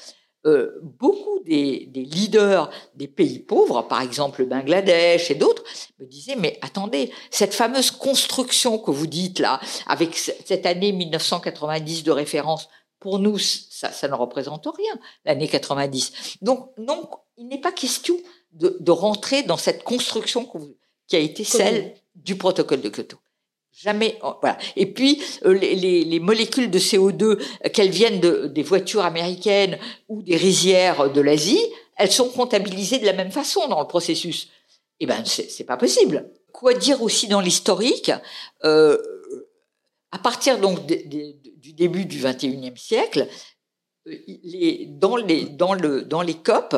Euh, 0.47 0.79
beaucoup 0.83 1.41
des, 1.47 1.87
des, 1.87 2.05
leaders 2.05 2.71
des 2.95 3.09
pays 3.09 3.39
pauvres, 3.39 3.81
par 3.81 4.03
exemple 4.03 4.43
le 4.43 4.47
Bangladesh 4.47 5.31
et 5.31 5.35
d'autres, 5.35 5.65
me 5.99 6.05
disaient 6.05 6.37
mais 6.37 6.59
attendez, 6.61 7.11
cette 7.31 7.55
fameuse 7.55 7.91
construction 7.91 8.79
que 8.79 8.91
vous 8.91 9.07
dites 9.07 9.39
là, 9.39 9.59
avec 9.87 10.15
cette 10.17 10.67
année 10.67 10.93
1990 10.93 12.03
de 12.05 12.11
référence, 12.11 12.69
pour 13.01 13.19
nous 13.19 13.39
ça, 13.39 13.91
ça 13.91 14.07
ne 14.07 14.15
représente 14.15 14.67
rien, 14.67 14.99
l'année 15.25 15.49
90. 15.49 16.37
Donc 16.43 16.71
non, 16.77 17.09
il 17.39 17.49
n'est 17.49 17.61
pas 17.61 17.73
question 17.73 18.17
de, 18.53 18.77
de, 18.81 18.91
rentrer 18.91 19.45
dans 19.45 19.57
cette 19.57 19.83
construction 19.83 20.47
qui 21.07 21.17
a 21.17 21.21
été 21.21 21.43
celle 21.45 21.95
du 22.15 22.37
protocole 22.37 22.83
de 22.83 22.91
Kyoto. 22.91 23.17
Jamais, 23.76 24.19
oh, 24.23 24.35
voilà. 24.40 24.57
Et 24.76 24.87
puis 24.87 25.21
euh, 25.45 25.52
les, 25.52 25.75
les, 25.75 26.04
les, 26.04 26.21
molécules 26.21 26.71
de 26.71 26.78
CO2, 26.78 27.23
euh, 27.23 27.38
qu'elles 27.73 27.90
viennent 27.90 28.21
de, 28.21 28.47
des 28.47 28.62
voitures 28.62 29.04
américaines 29.04 29.78
ou 30.09 30.23
des 30.23 30.37
rizières 30.37 31.11
de 31.11 31.21
l'Asie, 31.21 31.61
elles 31.97 32.12
sont 32.12 32.28
comptabilisées 32.28 32.99
de 32.99 33.07
la 33.07 33.12
même 33.12 33.33
façon 33.33 33.66
dans 33.69 33.81
le 33.81 33.87
processus. 33.87 34.49
Eh 35.00 35.07
ben, 35.07 35.25
c'est 35.25 35.64
pas 35.64 35.76
possible. 35.76 36.31
Quoi 36.52 36.75
dire 36.75 37.02
aussi 37.02 37.26
dans 37.26 37.40
l'historique 37.40 38.12
euh, 38.64 38.97
À 40.12 40.19
partir 40.19 40.59
donc 40.59 40.87
du 40.87 41.73
début 41.73 42.04
du 42.04 42.21
21e 42.21 42.76
siècle, 42.76 43.26
euh, 44.07 44.16
les, 44.45 44.87
dans 44.88 45.16
les 45.16 45.47
dans 45.47 45.75
le 45.75 46.02
dans 46.02 46.23
les 46.23 46.35
COP, 46.35 46.76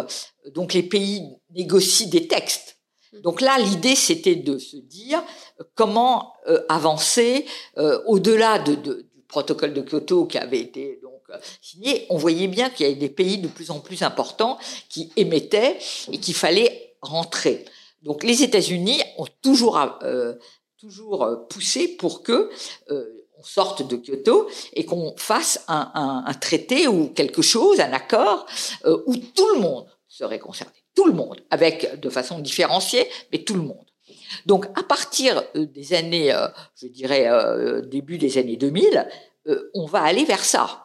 donc 0.55 0.73
les 0.73 0.83
pays 0.83 1.23
négocient 1.51 2.09
des 2.09 2.27
textes 2.27 2.76
donc 3.23 3.41
là, 3.41 3.59
l'idée, 3.59 3.97
c'était 3.97 4.37
de 4.37 4.59
se 4.59 4.77
dire 4.77 5.23
euh, 5.61 5.65
comment 5.75 6.35
euh, 6.49 6.63
avancer 6.69 7.47
euh, 7.79 8.01
au-delà 8.07 8.59
de, 8.59 8.75
du 8.75 9.23
protocole 9.29 9.75
de 9.75 9.83
Kyoto 9.83 10.27
qui 10.27 10.39
avait 10.39 10.61
été 10.61 11.01
donc 11.03 11.13
signé. 11.61 12.07
On 12.11 12.17
voyait 12.17 12.47
bien 12.47 12.71
qu'il 12.71 12.87
y 12.87 12.91
avait 12.91 12.99
des 12.99 13.09
pays 13.09 13.39
de 13.39 13.49
plus 13.49 13.71
en 13.71 13.81
plus 13.81 14.03
importants 14.03 14.59
qui 14.89 15.13
émettaient 15.17 15.79
et 16.13 16.19
qu'il 16.19 16.35
fallait 16.35 16.95
rentrer. 17.03 17.65
Donc 18.03 18.23
les 18.23 18.43
États-Unis 18.43 19.03
ont 19.19 19.27
toujours 19.43 19.81
toujours 20.79 21.49
poussé 21.51 21.89
pour 21.89 22.23
que 22.23 22.49
on 22.89 23.43
sorte 23.43 23.87
de 23.87 23.97
Kyoto 23.97 24.49
et 24.73 24.85
qu'on 24.85 25.15
fasse 25.17 25.65
un, 25.67 26.33
traité 26.41 26.87
ou 26.87 27.09
quelque 27.09 27.43
chose, 27.43 27.81
un 27.81 27.93
accord 27.93 28.47
où 28.85 29.17
tout 29.17 29.49
le 29.55 29.61
monde 29.61 29.87
serait 30.17 30.39
concerné 30.39 30.73
tout 30.95 31.05
le 31.05 31.13
monde, 31.13 31.43
avec 31.51 32.01
de 32.01 32.09
façon 32.09 32.39
différenciée, 32.39 33.07
mais 33.31 33.39
tout 33.45 33.55
le 33.55 33.61
monde. 33.61 33.85
Donc 34.47 34.67
à 34.79 34.83
partir 34.83 35.43
euh, 35.55 35.67
des 35.67 35.93
années, 35.93 36.33
euh, 36.33 36.49
je 36.81 36.87
dirais 36.87 37.29
euh, 37.29 37.83
début 37.83 38.19
des 38.19 38.39
années 38.39 38.57
2000, 38.57 39.09
on 39.75 39.87
va 39.87 40.03
aller 40.03 40.25
vers 40.25 40.45
ça. 40.45 40.83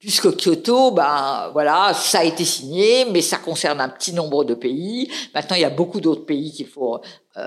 Puisque 0.00 0.36
Kyoto, 0.36 0.90
ben 0.90 1.50
voilà, 1.52 1.94
ça 1.94 2.20
a 2.20 2.24
été 2.24 2.44
signé, 2.44 3.04
mais 3.04 3.22
ça 3.22 3.38
concerne 3.38 3.80
un 3.80 3.88
petit 3.88 4.12
nombre 4.12 4.44
de 4.44 4.54
pays. 4.54 5.10
Maintenant, 5.32 5.56
il 5.56 5.62
y 5.62 5.64
a 5.64 5.70
beaucoup 5.70 6.00
d'autres 6.00 6.26
pays 6.26 6.52
qu'il 6.52 6.66
faut 6.66 7.00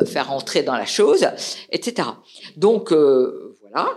faire 0.06 0.32
entrer 0.32 0.64
dans 0.64 0.76
la 0.76 0.86
chose, 0.86 1.28
etc. 1.70 2.08
Donc 2.56 2.94
voilà, 2.94 3.90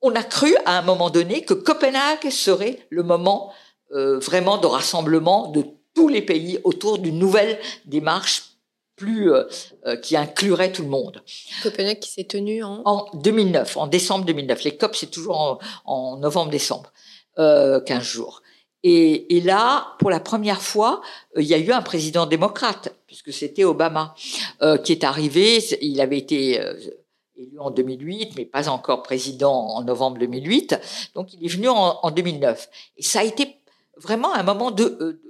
on 0.00 0.14
a 0.14 0.22
cru 0.22 0.54
à 0.64 0.78
un 0.78 0.82
moment 0.82 1.10
donné 1.10 1.42
que 1.42 1.52
Copenhague 1.52 2.30
serait 2.30 2.86
le 2.88 3.02
moment 3.02 3.52
vraiment 3.92 4.58
de 4.58 4.66
rassemblement 4.66 5.48
de 5.48 5.64
tous 5.94 6.08
les 6.08 6.22
pays 6.22 6.58
autour 6.64 6.98
d'une 6.98 7.18
nouvelle 7.18 7.58
démarche 7.84 8.50
plus 9.00 9.32
euh, 9.32 9.44
euh, 9.86 9.96
qui 9.96 10.16
inclurait 10.16 10.72
tout 10.72 10.82
le 10.82 10.88
monde. 10.88 11.22
Copenhague 11.62 11.98
qui 11.98 12.10
s'est 12.10 12.24
tenu 12.24 12.62
en 12.62 12.82
en 12.84 13.06
2009, 13.14 13.78
en 13.78 13.86
décembre 13.86 14.26
2009. 14.26 14.64
Les 14.64 14.76
COP 14.76 14.94
c'est 14.94 15.10
toujours 15.10 15.58
en, 15.86 16.16
novembre-décembre, 16.18 16.92
euh, 17.38 17.80
15 17.80 18.02
jours. 18.02 18.42
Et, 18.82 19.36
et, 19.36 19.40
là, 19.42 19.94
pour 19.98 20.08
la 20.08 20.20
première 20.20 20.62
fois, 20.62 21.02
euh, 21.36 21.42
il 21.42 21.48
y 21.48 21.52
a 21.52 21.58
eu 21.58 21.70
un 21.70 21.82
président 21.82 22.24
démocrate, 22.24 22.94
puisque 23.06 23.32
c'était 23.32 23.64
Obama 23.64 24.14
qui 24.84 24.92
est 24.92 25.04
arrivé. 25.04 25.58
Il 25.82 26.00
avait 26.00 26.18
été 26.18 26.58
élu 27.36 27.58
en 27.58 27.70
2008, 27.70 28.32
mais 28.36 28.44
pas 28.44 28.68
encore 28.68 29.02
président 29.02 29.52
en 29.52 29.82
novembre 29.82 30.18
2008. 30.18 30.78
Donc, 31.14 31.32
il 31.34 31.44
est 31.44 31.48
venu 31.48 31.68
en, 31.68 31.98
en 32.02 32.10
2009. 32.10 32.68
Et 32.96 33.02
ça 33.02 33.20
a 33.20 33.24
été 33.24 33.59
vraiment 34.00 34.34
un 34.34 34.42
moment 34.42 34.70
de, 34.70 35.20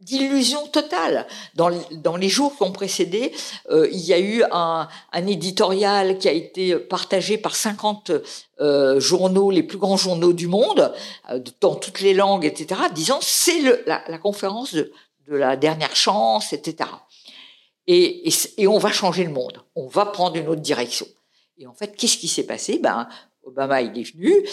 d'illusion 0.00 0.66
totale. 0.68 1.26
Dans, 1.54 2.16
les 2.16 2.28
jours 2.28 2.56
qui 2.56 2.62
ont 2.62 2.72
précédé, 2.72 3.32
euh, 3.70 3.88
il 3.90 4.00
y 4.00 4.12
a 4.12 4.18
eu 4.18 4.42
un, 4.52 4.88
éditorial 5.14 6.18
qui 6.18 6.28
a 6.28 6.32
été 6.32 6.76
partagé 6.76 7.38
par 7.38 7.56
50 7.56 8.12
euh, 8.60 9.00
journaux, 9.00 9.50
les 9.50 9.62
plus 9.62 9.78
grands 9.78 9.96
journaux 9.96 10.32
du 10.32 10.48
monde, 10.48 10.92
euh, 11.30 11.40
dans 11.60 11.74
toutes 11.74 12.00
les 12.00 12.14
langues, 12.14 12.44
etc., 12.44 12.80
disant 12.94 13.18
c'est 13.22 13.60
la, 13.86 14.18
conférence 14.18 14.74
de, 14.74 14.92
la 15.28 15.56
dernière 15.56 15.96
chance, 15.96 16.52
etc. 16.52 16.90
Et, 17.86 18.28
on 18.66 18.78
va 18.78 18.90
changer 18.90 19.24
le 19.24 19.30
monde, 19.30 19.62
on 19.74 19.86
va 19.86 20.06
prendre 20.06 20.36
une 20.36 20.48
autre 20.48 20.60
direction. 20.60 21.06
Et 21.58 21.66
en 21.66 21.72
fait, 21.72 21.96
qu'est-ce 21.96 22.18
qui 22.18 22.28
s'est 22.28 22.44
passé? 22.44 22.78
Ben, 22.78 23.08
Obama 23.44 23.80
est 23.80 24.12
venu 24.12 24.46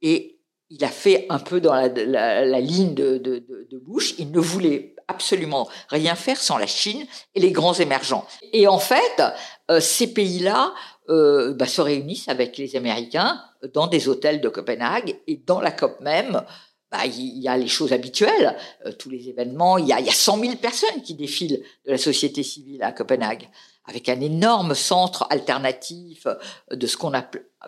et 0.00 0.37
il 0.70 0.84
a 0.84 0.88
fait 0.88 1.26
un 1.30 1.38
peu 1.38 1.60
dans 1.60 1.74
la, 1.74 1.88
la, 1.88 2.44
la 2.44 2.60
ligne 2.60 2.94
de, 2.94 3.18
de, 3.18 3.44
de, 3.70 3.78
Bush. 3.78 4.14
Il 4.18 4.30
ne 4.30 4.40
voulait 4.40 4.94
absolument 5.08 5.68
rien 5.88 6.14
faire 6.14 6.38
sans 6.38 6.58
la 6.58 6.66
Chine 6.66 7.06
et 7.34 7.40
les 7.40 7.52
grands 7.52 7.74
émergents. 7.74 8.26
Et 8.52 8.68
en 8.68 8.78
fait, 8.78 9.22
euh, 9.70 9.80
ces 9.80 10.12
pays-là 10.12 10.74
euh, 11.08 11.54
bah, 11.54 11.66
se 11.66 11.80
réunissent 11.80 12.28
avec 12.28 12.58
les 12.58 12.76
Américains 12.76 13.40
dans 13.72 13.86
des 13.86 14.08
hôtels 14.08 14.40
de 14.40 14.48
Copenhague 14.48 15.18
et 15.26 15.36
dans 15.36 15.60
la 15.60 15.70
COP 15.70 16.00
même. 16.00 16.44
Bah, 16.90 17.04
il 17.04 17.38
y 17.38 17.48
a 17.48 17.56
les 17.56 17.68
choses 17.68 17.92
habituelles, 17.92 18.56
euh, 18.86 18.92
tous 18.92 19.10
les 19.10 19.28
événements. 19.28 19.78
Il 19.78 19.86
y, 19.86 19.92
a, 19.92 20.00
il 20.00 20.06
y 20.06 20.10
a 20.10 20.12
100 20.12 20.38
000 20.38 20.56
personnes 20.56 21.02
qui 21.02 21.14
défilent 21.14 21.62
de 21.86 21.90
la 21.90 21.98
société 21.98 22.42
civile 22.42 22.82
à 22.82 22.92
Copenhague, 22.92 23.48
avec 23.84 24.08
un 24.08 24.20
énorme 24.20 24.74
centre 24.74 25.26
alternatif 25.30 26.26
de 26.70 26.86
ce 26.86 26.96
qu'on 26.96 27.14
a 27.14 27.22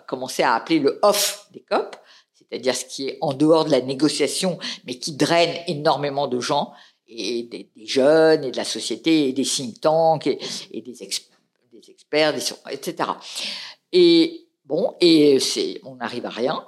commencé 0.07 0.43
à 0.43 0.53
appeler 0.53 0.79
le 0.79 0.99
off 1.03 1.47
des 1.51 1.63
COP, 1.69 1.95
c'est-à-dire 2.51 2.75
ce 2.75 2.85
qui 2.85 3.07
est 3.07 3.17
en 3.21 3.33
dehors 3.33 3.63
de 3.65 3.71
la 3.71 3.81
négociation, 3.81 4.59
mais 4.85 4.95
qui 4.95 5.13
draine 5.13 5.55
énormément 5.67 6.27
de 6.27 6.39
gens, 6.41 6.73
et 7.07 7.43
des, 7.43 7.69
jeunes, 7.85 8.43
et 8.43 8.51
de 8.51 8.57
la 8.57 8.65
société, 8.65 9.29
et 9.29 9.33
des 9.33 9.43
think 9.43 9.79
tanks, 9.79 10.27
et, 10.27 10.81
des, 10.81 11.03
experts, 11.03 12.35
etc. 12.69 13.09
Et 13.93 14.47
bon, 14.65 14.95
et 14.99 15.37
on 15.85 15.95
n'arrive 15.95 16.25
à 16.25 16.29
rien. 16.29 16.67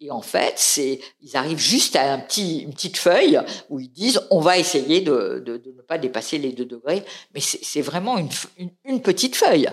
Et 0.00 0.10
en 0.10 0.22
fait, 0.22 0.80
ils 1.20 1.36
arrivent 1.36 1.58
juste 1.58 1.94
à 1.94 2.14
une 2.14 2.72
petite 2.72 2.96
feuille 2.96 3.40
où 3.68 3.80
ils 3.80 3.90
disent, 3.90 4.20
on 4.30 4.40
va 4.40 4.58
essayer 4.58 5.00
de, 5.00 5.44
ne 5.46 5.82
pas 5.82 5.98
dépasser 5.98 6.38
les 6.38 6.52
deux 6.52 6.64
degrés, 6.64 7.04
mais 7.34 7.40
c'est 7.40 7.82
vraiment 7.82 8.16
une 8.84 9.00
petite 9.02 9.36
feuille 9.36 9.68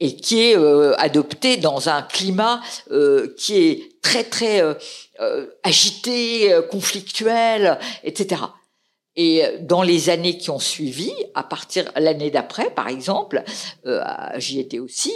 et 0.00 0.16
qui 0.16 0.42
est 0.42 0.56
euh, 0.56 0.94
adopté 0.98 1.56
dans 1.56 1.88
un 1.88 2.02
climat 2.02 2.60
euh, 2.90 3.34
qui 3.38 3.58
est 3.58 4.02
très 4.02 4.24
très 4.24 4.62
euh, 5.20 5.46
agité, 5.62 6.54
conflictuel, 6.70 7.78
etc. 8.04 8.42
Et 9.16 9.42
dans 9.60 9.82
les 9.82 10.10
années 10.10 10.36
qui 10.36 10.50
ont 10.50 10.58
suivi, 10.58 11.10
à 11.34 11.42
partir 11.42 11.90
l'année 11.96 12.30
d'après, 12.30 12.70
par 12.70 12.88
exemple, 12.88 13.42
j'y 14.36 14.60
étais 14.60 14.78
aussi 14.78 15.14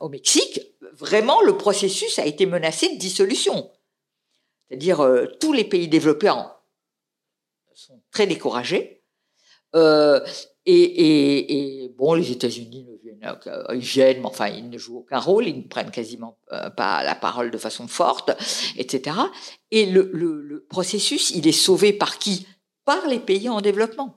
au 0.00 0.08
Mexique. 0.08 0.60
Vraiment, 0.94 1.40
le 1.42 1.56
processus 1.56 2.18
a 2.18 2.26
été 2.26 2.44
menacé 2.44 2.92
de 2.92 2.98
dissolution. 2.98 3.70
C'est-à-dire, 4.66 5.08
tous 5.38 5.52
les 5.52 5.62
pays 5.62 5.86
développés 5.86 6.32
sont 7.72 8.02
très 8.10 8.26
découragés. 8.26 9.00
Et, 10.66 11.90
bon, 11.96 12.14
les 12.14 12.32
États-Unis 12.32 12.97
ils 13.74 13.82
gênent, 13.82 14.20
mais 14.20 14.26
enfin, 14.26 14.48
ils 14.48 14.68
ne 14.68 14.78
jouent 14.78 14.98
aucun 14.98 15.18
rôle, 15.18 15.48
ils 15.48 15.56
ne 15.56 15.68
prennent 15.68 15.90
quasiment 15.90 16.38
euh, 16.52 16.70
pas 16.70 17.02
la 17.02 17.14
parole 17.14 17.50
de 17.50 17.58
façon 17.58 17.88
forte, 17.88 18.30
etc. 18.76 19.16
Et 19.70 19.86
le, 19.86 20.10
le, 20.12 20.42
le 20.42 20.64
processus, 20.64 21.30
il 21.30 21.46
est 21.46 21.52
sauvé 21.52 21.92
par 21.92 22.18
qui? 22.18 22.46
Par 22.84 23.06
les 23.06 23.18
pays 23.18 23.48
en 23.48 23.60
développement 23.60 24.16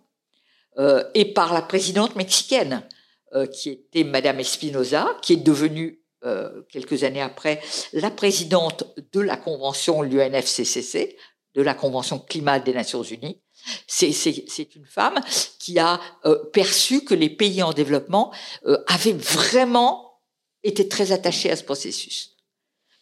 euh, 0.77 1.03
et 1.13 1.33
par 1.33 1.53
la 1.53 1.61
présidente 1.61 2.15
mexicaine, 2.15 2.87
euh, 3.33 3.45
qui 3.45 3.69
était 3.69 4.03
Madame 4.03 4.39
Espinoza, 4.39 5.17
qui 5.21 5.33
est 5.33 5.37
devenue 5.37 6.01
euh, 6.23 6.61
quelques 6.69 7.03
années 7.03 7.21
après 7.21 7.61
la 7.93 8.11
présidente 8.11 8.83
de 9.11 9.21
la 9.21 9.37
convention 9.37 10.01
l'UNFCCC, 10.01 11.17
de 11.55 11.61
la 11.61 11.73
Convention 11.73 12.19
climat 12.19 12.59
des 12.59 12.73
Nations 12.73 13.03
Unies. 13.03 13.41
C'est 13.87 14.75
une 14.75 14.85
femme 14.85 15.19
qui 15.59 15.79
a 15.79 15.99
euh, 16.25 16.43
perçu 16.51 17.03
que 17.03 17.13
les 17.13 17.29
pays 17.29 17.61
en 17.61 17.73
développement 17.73 18.33
euh, 18.65 18.77
avaient 18.87 19.13
vraiment 19.13 20.19
été 20.63 20.87
très 20.87 21.11
attachés 21.11 21.51
à 21.51 21.55
ce 21.55 21.63
processus. 21.63 22.35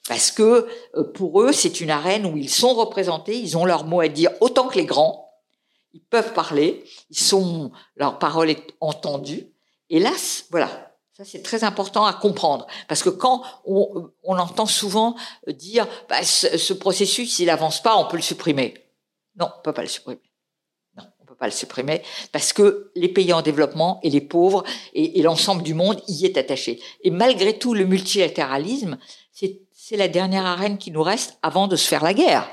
Parce 0.08 0.32
que 0.32 0.68
euh, 0.96 1.04
pour 1.14 1.42
eux, 1.42 1.52
c'est 1.52 1.82
une 1.82 1.92
arène 1.92 2.26
où 2.26 2.38
ils 2.38 2.50
sont 2.50 2.74
représentés, 2.74 3.38
ils 3.38 3.58
ont 3.58 3.66
leur 3.66 3.86
mot 3.86 4.02
à 4.02 4.08
dire 4.08 4.32
autant 4.42 4.68
que 4.68 4.78
les 4.78 4.86
grands, 4.86 5.32
ils 5.94 6.02
peuvent 6.02 6.34
parler, 6.34 6.84
ils 7.10 7.20
sont, 7.20 7.72
leur 7.96 8.20
parole 8.20 8.50
est 8.50 8.74
entendue. 8.80 9.48
Là, 9.90 10.12
voilà, 10.52 10.96
ça 11.14 11.26
c'est 11.26 11.42
très 11.42 11.64
important 11.64 12.06
à 12.06 12.14
comprendre. 12.14 12.68
Parce 12.88 13.04
que 13.04 13.10
quand 13.10 13.44
on, 13.66 14.12
entend 14.24 14.68
souvent 14.68 15.16
dire 15.48 15.88
bah, 16.08 16.24
ce, 16.24 16.58
ce 16.58 16.74
processus, 16.74 17.40
il 17.40 17.50
avance 17.50 17.82
pas, 17.82 17.98
on 17.98 18.06
peut 18.06 18.18
le 18.18 18.24
supprimer. 18.24 18.74
Non, 19.36 19.50
on 19.58 19.62
peut 19.62 19.74
pas 19.74 19.82
le 19.82 19.88
supprimer 19.88 20.29
pas 21.40 21.46
le 21.46 21.52
supprimer, 21.52 22.02
parce 22.32 22.54
que 22.54 22.92
les 22.96 23.08
pays 23.08 23.34
en 23.34 23.42
développement 23.42 24.00
et 24.04 24.10
les 24.10 24.22
pauvres 24.22 24.64
et, 24.94 25.22
l'ensemble 25.22 25.64
du 25.64 25.74
monde 25.74 26.02
y 26.08 26.26
est 26.26 26.38
attaché. 26.38 26.82
Et 27.04 27.12
malgré 27.12 27.58
tout, 27.58 27.74
le 27.74 27.86
multilatéralisme, 27.86 28.98
c'est 29.32 29.98
la 29.98 30.08
dernière 30.08 30.46
arène 30.46 30.78
qui 30.78 30.92
nous 30.92 31.02
reste 31.02 31.40
avant 31.42 31.68
de 31.68 31.76
se 31.76 31.88
faire 31.88 32.04
la 32.04 32.14
guerre. 32.14 32.48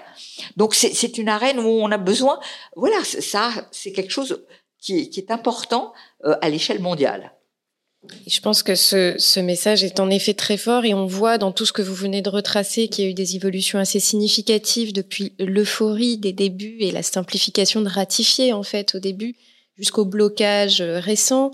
Donc 0.57 0.75
c'est 0.75 1.19
une 1.19 1.29
arène 1.29 1.59
où 1.59 1.69
on 1.69 1.91
a 1.91 1.99
besoin, 1.99 2.41
voilà, 2.77 2.97
ça, 3.05 3.51
c'est 3.73 3.93
quelque 3.93 4.13
chose 4.13 4.45
qui, 4.81 5.11
qui 5.11 5.21
est 5.21 5.31
important 5.31 5.93
euh, 6.25 6.37
à 6.41 6.49
l'échelle 6.49 6.81
mondiale. 6.81 7.36
Je 8.27 8.41
pense 8.41 8.63
que 8.63 8.75
ce, 8.75 9.41
message 9.41 9.85
est 9.85 10.01
en 10.01 10.11
effet 10.11 10.35
très 10.35 10.57
fort 10.57 10.85
et 10.85 10.95
on 10.95 11.07
voit 11.07 11.39
dans 11.39 11.53
tout 11.53 11.67
ce 11.67 11.73
que 11.73 11.83
vous 11.83 11.95
venez 11.95 12.23
de 12.23 12.31
retracer 12.31 12.89
qu'il 12.89 13.05
y 13.05 13.09
a 13.09 13.11
eu 13.11 13.15
des 13.15 13.37
évolutions 13.37 13.79
assez 13.79 14.01
significatives 14.01 14.93
depuis 14.93 15.33
l'euphorie 15.39 16.19
des 16.19 16.33
débuts 16.33 16.77
et 16.81 16.91
la 16.91 17.03
simplification 17.03 17.81
de 17.81 17.89
ratifier 17.89 18.53
en 18.53 18.63
fait 18.63 18.95
au 18.95 18.99
début 18.99 19.35
jusqu'au 19.77 20.05
blocage 20.05 20.81
euh, 20.81 20.99
récent, 20.99 21.51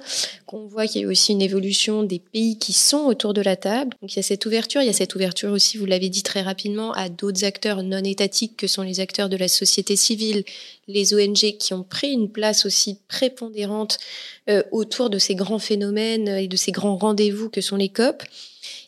qu'on 0.47 0.67
voit 0.67 0.87
qu'il 0.87 1.03
y 1.03 1.05
a 1.05 1.09
aussi 1.09 1.33
une 1.33 1.43
évolution 1.43 2.05
des 2.05 2.21
pays 2.21 2.59
qui 2.59 2.73
sont 2.73 3.05
autour 3.07 3.35
de 3.35 3.43
la 3.43 3.57
table. 3.57 3.97
Donc 4.01 4.13
il 4.13 4.17
y 4.17 4.21
a 4.21 4.23
cette 4.23 4.47
ouverture, 4.47 4.81
il 4.81 4.87
y 4.87 4.91
a 4.91 4.95
cette 4.95 5.15
ouverture 5.15 5.51
aussi, 5.51 5.77
vous 5.77 5.87
l'avez 5.87 6.09
dit 6.09 6.23
très 6.23 6.43
rapidement, 6.43 6.93
à 6.93 7.09
d'autres 7.09 7.45
acteurs 7.45 7.83
non 7.83 8.05
étatiques 8.05 8.57
que 8.57 8.67
sont 8.67 8.83
les 8.83 9.01
acteurs 9.01 9.29
de 9.29 9.37
la 9.37 9.49
société 9.49 9.97
civile, 9.97 10.45
les 10.87 11.15
ONG 11.15 11.57
qui 11.59 11.75
ont 11.75 11.83
pris 11.83 12.13
une 12.13 12.31
place 12.31 12.65
aussi 12.65 12.99
prépondérante 13.09 13.99
euh, 14.49 14.63
autour 14.71 15.11
de 15.11 15.19
ces 15.19 15.35
grands 15.35 15.59
phénomènes 15.59 16.29
et 16.29 16.49
de 16.49 16.57
ces 16.57 16.73
grands 16.73 16.97
rendez-vous 16.97 17.49
que 17.49 17.61
sont 17.61 17.77
les 17.77 17.89
COP. 17.89 18.23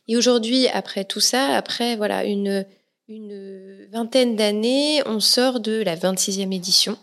Et 0.07 0.17
aujourd'hui, 0.17 0.69
après 0.69 1.05
tout 1.05 1.21
ça, 1.21 1.57
après 1.57 1.97
voilà 1.97 2.25
une, 2.25 2.65
une 3.09 3.87
vingtaine 3.91 4.37
d'années, 4.37 5.03
on 5.07 5.19
sort 5.19 5.61
de 5.61 5.83
la 5.83 5.97
26e 5.97 6.55
édition 6.55 6.97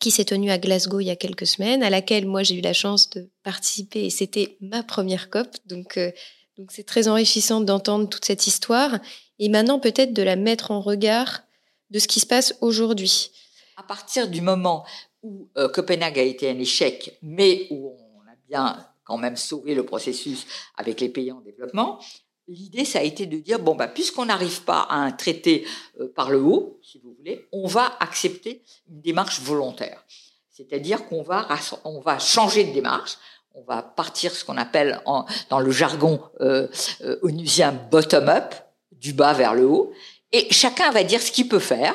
qui 0.00 0.10
s'est 0.10 0.24
tenue 0.24 0.50
à 0.50 0.58
Glasgow 0.58 1.00
il 1.00 1.06
y 1.06 1.10
a 1.10 1.16
quelques 1.16 1.46
semaines, 1.46 1.82
à 1.82 1.90
laquelle 1.90 2.26
moi 2.26 2.42
j'ai 2.42 2.56
eu 2.56 2.60
la 2.60 2.72
chance 2.72 3.10
de 3.10 3.28
participer 3.42 4.04
et 4.04 4.10
c'était 4.10 4.56
ma 4.60 4.82
première 4.82 5.30
COP. 5.30 5.48
Donc 5.66 5.96
euh, 5.96 6.10
donc 6.58 6.72
c'est 6.72 6.84
très 6.84 7.06
enrichissant 7.06 7.60
d'entendre 7.60 8.08
toute 8.08 8.24
cette 8.24 8.46
histoire 8.46 8.98
et 9.38 9.48
maintenant 9.48 9.78
peut-être 9.78 10.12
de 10.12 10.22
la 10.22 10.34
mettre 10.36 10.72
en 10.72 10.80
regard 10.80 11.42
de 11.90 11.98
ce 11.98 12.08
qui 12.08 12.20
se 12.20 12.26
passe 12.26 12.56
aujourd'hui. 12.60 13.30
À 13.76 13.84
partir 13.84 14.28
du 14.28 14.40
moment 14.40 14.84
où 15.22 15.48
euh, 15.56 15.68
Copenhague 15.68 16.18
a 16.18 16.22
été 16.22 16.50
un 16.50 16.58
échec, 16.58 17.16
mais 17.22 17.68
où 17.70 17.96
on 18.16 18.20
a 18.28 18.34
bien 18.48 18.84
quand 19.04 19.18
même 19.18 19.36
sauvé 19.36 19.74
le 19.74 19.84
processus 19.84 20.46
avec 20.76 21.00
les 21.00 21.08
pays 21.08 21.30
en 21.30 21.40
développement, 21.40 22.00
l'idée, 22.48 22.84
ça 22.84 23.00
a 23.00 23.02
été 23.02 23.26
de 23.26 23.38
dire, 23.38 23.58
bon, 23.58 23.74
bah, 23.74 23.88
puisqu'on 23.88 24.24
n'arrive 24.26 24.62
pas 24.62 24.80
à 24.80 24.96
un 24.96 25.12
traité 25.12 25.66
euh, 26.00 26.12
par 26.14 26.30
le 26.30 26.40
haut, 26.40 26.78
si 26.82 26.98
vous 26.98 27.14
voulez, 27.16 27.46
on 27.52 27.66
va 27.66 27.96
accepter 28.00 28.62
une 28.88 29.00
démarche 29.00 29.40
volontaire. 29.40 30.02
C'est-à-dire 30.50 31.06
qu'on 31.06 31.22
va, 31.22 31.46
on 31.84 32.00
va 32.00 32.18
changer 32.18 32.64
de 32.64 32.72
démarche, 32.72 33.18
on 33.54 33.62
va 33.62 33.82
partir 33.82 34.32
ce 34.32 34.44
qu'on 34.44 34.56
appelle 34.56 35.00
en, 35.04 35.24
dans 35.50 35.60
le 35.60 35.70
jargon 35.70 36.20
euh, 36.40 36.68
euh, 37.02 37.18
onusien 37.22 37.72
bottom-up, 37.72 38.54
du 38.92 39.12
bas 39.12 39.32
vers 39.32 39.54
le 39.54 39.66
haut, 39.66 39.92
et 40.32 40.52
chacun 40.52 40.90
va 40.90 41.04
dire 41.04 41.22
ce 41.22 41.30
qu'il 41.30 41.48
peut 41.48 41.58
faire, 41.60 41.94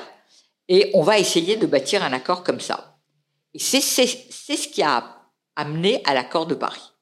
et 0.69 0.91
on 0.93 1.03
va 1.03 1.19
essayer 1.19 1.57
de 1.57 1.65
bâtir 1.65 2.03
un 2.03 2.13
accord 2.13 2.43
comme 2.43 2.61
ça. 2.61 2.97
Et 3.53 3.59
c'est 3.59 3.81
ce 3.81 4.67
qui 4.69 4.81
a 4.81 5.29
amené 5.55 6.01
à 6.05 6.13
l'accord 6.13 6.45
de 6.45 6.55
Paris. 6.55 6.92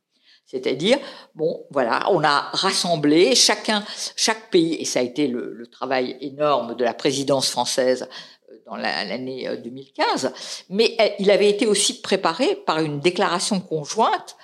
C'est-à-dire, 0.51 0.99
bon, 1.33 1.65
voilà, 1.71 2.11
on 2.11 2.25
a 2.25 2.49
rassemblé 2.51 3.35
chacun, 3.35 3.85
chaque 4.17 4.49
pays, 4.49 4.75
et 4.75 4.85
ça 4.85 4.99
a 4.99 5.01
été 5.01 5.27
le, 5.27 5.65
travail 5.71 6.17
énorme 6.19 6.75
de 6.75 6.83
la 6.83 6.93
présidence 6.93 7.49
française 7.49 8.09
euh, 8.51 8.55
dans 8.65 8.75
l'année 8.75 9.47
2015, 9.63 10.25
euh, 10.25 10.29
mais 10.69 10.97
il 11.19 11.31
avait 11.31 11.49
été 11.49 11.65
aussi 11.67 12.01
préparé 12.01 12.57
par 12.57 12.79
une 12.79 12.99
déclaration 12.99 13.61
conjointe, 13.61 14.35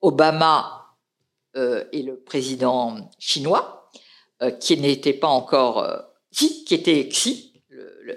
Obama 0.00 0.94
euh, 1.56 1.84
et 1.90 2.04
le 2.04 2.20
président 2.20 3.10
chinois, 3.18 3.90
qui 4.60 4.76
n'était 4.76 5.14
pas 5.14 5.26
encore 5.26 5.84
Xi, 6.32 6.64
qui 6.64 6.74
était 6.74 7.08
Xi, 7.08 7.60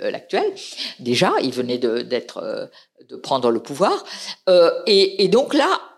l'actuel. 0.01 0.53
Déjà, 0.99 1.33
il 1.41 1.51
venait 1.51 1.79
d'être 1.79 2.69
de, 3.09 3.15
prendre 3.15 3.49
le 3.49 3.59
pouvoir, 3.59 4.05
et 4.85 5.27
donc 5.29 5.55
là, 5.55 5.90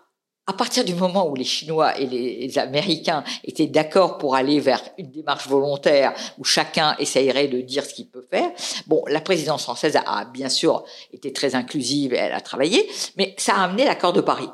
à 0.46 0.52
partir 0.52 0.84
du 0.84 0.94
moment 0.94 1.26
où 1.28 1.34
les 1.34 1.44
Chinois 1.44 1.98
et 1.98 2.06
les 2.06 2.58
Américains 2.58 3.24
étaient 3.44 3.66
d'accord 3.66 4.18
pour 4.18 4.34
aller 4.34 4.60
vers 4.60 4.82
une 4.98 5.10
démarche 5.10 5.48
volontaire 5.48 6.14
où 6.38 6.44
chacun 6.44 6.96
essayerait 6.98 7.48
de 7.48 7.60
dire 7.62 7.84
ce 7.84 7.94
qu'il 7.94 8.10
peut 8.10 8.26
faire, 8.30 8.50
bon, 8.86 9.02
la 9.06 9.20
présidence 9.20 9.62
française 9.62 9.98
a 10.04 10.24
bien 10.26 10.50
sûr 10.50 10.84
été 11.12 11.32
très 11.32 11.54
inclusive 11.54 12.12
et 12.12 12.18
elle 12.18 12.32
a 12.34 12.42
travaillé, 12.42 12.90
mais 13.16 13.34
ça 13.38 13.54
a 13.54 13.64
amené 13.64 13.84
l'accord 13.84 14.12
de 14.12 14.20
Paris. 14.20 14.48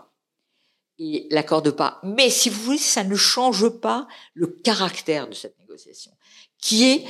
Et 0.99 1.27
l'accord 1.31 1.63
de 1.63 1.71
Paris. 1.71 1.97
Mais 2.03 2.31
si 2.31 2.51
vous 2.51 2.63
voulez, 2.63 2.79
ça 2.79 3.03
ne 3.03 3.17
change 3.17 3.69
pas 3.69 4.07
le 4.35 4.47
caractère 4.47 5.29
de 5.29 5.35
cette 5.35 5.59
négociation, 5.59 6.13
qui 6.61 6.85
est 6.85 7.05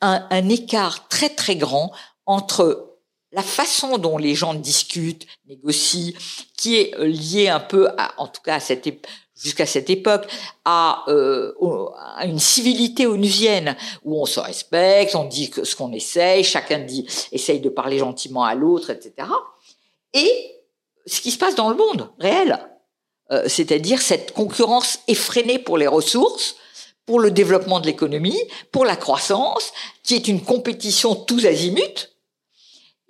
un, 0.00 0.26
un 0.30 0.48
écart 0.48 1.08
très 1.08 1.30
très 1.30 1.56
grand 1.56 1.92
entre 2.26 2.91
la 3.32 3.42
façon 3.42 3.98
dont 3.98 4.18
les 4.18 4.34
gens 4.34 4.54
discutent, 4.54 5.26
négocient, 5.48 6.12
qui 6.56 6.76
est 6.76 6.94
euh, 6.98 7.06
liée 7.06 7.48
un 7.48 7.60
peu, 7.60 7.88
à, 7.96 8.12
en 8.18 8.28
tout 8.28 8.42
cas 8.42 8.60
cette 8.60 8.86
jusqu'à 9.42 9.66
cette 9.66 9.90
époque, 9.90 10.26
à, 10.64 11.02
euh, 11.08 11.52
à, 12.16 12.26
une 12.26 12.38
civilité 12.38 13.06
onusienne 13.06 13.76
où 14.04 14.20
on 14.20 14.26
se 14.26 14.38
respecte, 14.38 15.16
on 15.16 15.24
dit 15.24 15.50
ce 15.64 15.74
qu'on 15.74 15.92
essaye, 15.92 16.44
chacun 16.44 16.78
dit, 16.78 17.06
essaye 17.32 17.58
de 17.58 17.68
parler 17.68 17.98
gentiment 17.98 18.44
à 18.44 18.54
l'autre, 18.54 18.90
etc. 18.90 19.28
Et 20.14 20.30
ce 21.06 21.20
qui 21.20 21.32
se 21.32 21.38
passe 21.38 21.56
dans 21.56 21.70
le 21.70 21.76
monde 21.76 22.10
réel, 22.20 22.58
euh, 23.32 23.48
c'est-à-dire 23.48 24.00
cette 24.00 24.32
concurrence 24.32 25.00
effrénée 25.08 25.58
pour 25.58 25.76
les 25.76 25.88
ressources, 25.88 26.54
pour 27.04 27.18
le 27.18 27.32
développement 27.32 27.80
de 27.80 27.86
l'économie, 27.86 28.40
pour 28.70 28.84
la 28.84 28.94
croissance, 28.94 29.72
qui 30.04 30.14
est 30.14 30.28
une 30.28 30.42
compétition 30.42 31.16
tous 31.16 31.46
azimuts, 31.46 32.11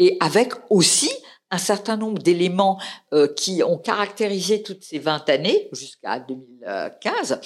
et 0.02 0.16
avec 0.18 0.52
aussi 0.68 1.10
un 1.52 1.58
certain 1.58 1.96
nombre 1.96 2.20
d'éléments 2.20 2.80
euh, 3.12 3.28
qui 3.28 3.62
ont 3.62 3.78
caractérisé 3.78 4.62
toutes 4.62 4.82
ces 4.82 4.98
20 4.98 5.28
années 5.28 5.68
jusqu'à 5.72 6.18
2015, 6.18 7.40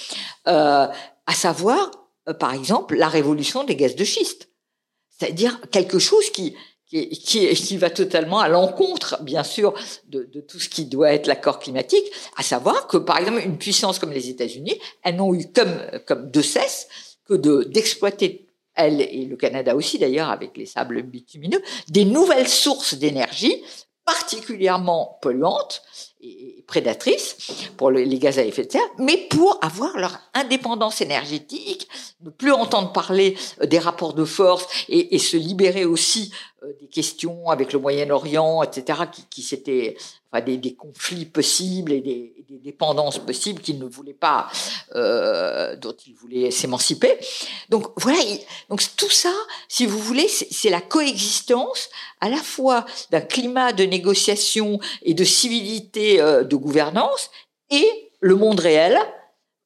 euh, 0.46 0.86
à 1.26 1.34
savoir, 1.34 1.90
euh, 2.28 2.32
par 2.32 2.54
exemple, 2.54 2.96
la 2.96 3.08
révolution 3.08 3.64
des 3.64 3.76
gaz 3.76 3.94
de 3.94 4.04
schiste. 4.04 4.48
C'est-à-dire 5.10 5.60
quelque 5.70 5.98
chose 5.98 6.30
qui, 6.30 6.54
qui, 6.86 7.10
qui, 7.10 7.52
qui 7.52 7.76
va 7.76 7.90
totalement 7.90 8.38
à 8.38 8.48
l'encontre, 8.48 9.22
bien 9.22 9.42
sûr, 9.42 9.74
de, 10.08 10.22
de, 10.22 10.40
tout 10.40 10.60
ce 10.60 10.70
qui 10.70 10.86
doit 10.86 11.12
être 11.12 11.26
l'accord 11.26 11.58
climatique, 11.58 12.06
à 12.36 12.42
savoir 12.42 12.86
que, 12.86 12.96
par 12.96 13.18
exemple, 13.18 13.42
une 13.44 13.58
puissance 13.58 13.98
comme 13.98 14.12
les 14.12 14.30
États-Unis, 14.30 14.78
elles 15.02 15.16
n'ont 15.16 15.34
eu 15.34 15.46
comme, 15.52 15.76
comme 16.06 16.30
de 16.30 16.42
cesse 16.42 16.88
que 17.26 17.34
de 17.34 17.64
d'exploiter 17.64 18.45
elle 18.76 19.00
et 19.00 19.24
le 19.24 19.36
Canada 19.36 19.74
aussi 19.74 19.98
d'ailleurs 19.98 20.30
avec 20.30 20.56
les 20.56 20.66
sables 20.66 21.02
bitumineux, 21.02 21.62
des 21.88 22.04
nouvelles 22.04 22.48
sources 22.48 22.94
d'énergie 22.94 23.62
particulièrement 24.06 25.18
polluantes 25.20 25.82
et 26.20 26.64
prédatrices 26.66 27.68
pour 27.76 27.90
les 27.90 28.18
gaz 28.18 28.38
à 28.38 28.44
effet 28.44 28.64
de 28.64 28.72
serre, 28.72 28.88
mais 28.98 29.16
pour 29.28 29.58
avoir 29.62 29.98
leur 29.98 30.18
indépendance 30.32 31.00
énergétique, 31.00 31.88
ne 32.20 32.30
plus 32.30 32.52
entendre 32.52 32.92
parler 32.92 33.36
euh, 33.60 33.66
des 33.66 33.80
rapports 33.80 34.14
de 34.14 34.24
force 34.24 34.66
et, 34.88 35.18
se 35.18 35.36
libérer 35.36 35.84
aussi 35.84 36.32
des 36.80 36.86
questions 36.86 37.48
avec 37.50 37.72
le 37.72 37.78
Moyen-Orient, 37.78 38.62
etc., 38.62 39.00
qui, 39.30 39.42
s'étaient 39.42 39.96
enfin, 40.32 40.44
des, 40.44 40.74
conflits 40.74 41.26
possibles 41.26 41.92
et 41.92 42.00
des, 42.00 42.32
dépendances 42.48 43.18
possibles 43.18 43.60
qu'il 43.60 43.78
ne 43.78 43.84
voulait 43.84 44.12
pas, 44.12 44.48
euh, 44.94 45.76
dont 45.76 45.94
il 46.06 46.14
voulait 46.14 46.50
s'émanciper. 46.50 47.16
Donc 47.68 47.92
voilà, 47.96 48.18
donc 48.68 48.82
tout 48.96 49.10
ça, 49.10 49.32
si 49.68 49.86
vous 49.86 49.98
voulez, 49.98 50.26
c'est 50.28 50.70
la 50.70 50.80
coexistence 50.80 51.90
à 52.20 52.28
la 52.28 52.38
fois 52.38 52.84
d'un 53.10 53.20
climat 53.20 53.72
de 53.72 53.84
négociation 53.84 54.80
et 55.02 55.14
de 55.14 55.22
civilité 55.22 56.20
euh, 56.20 56.42
de 56.42 56.56
gouvernance 56.56 57.30
et 57.70 58.10
le 58.20 58.34
monde 58.34 58.58
réel 58.58 58.98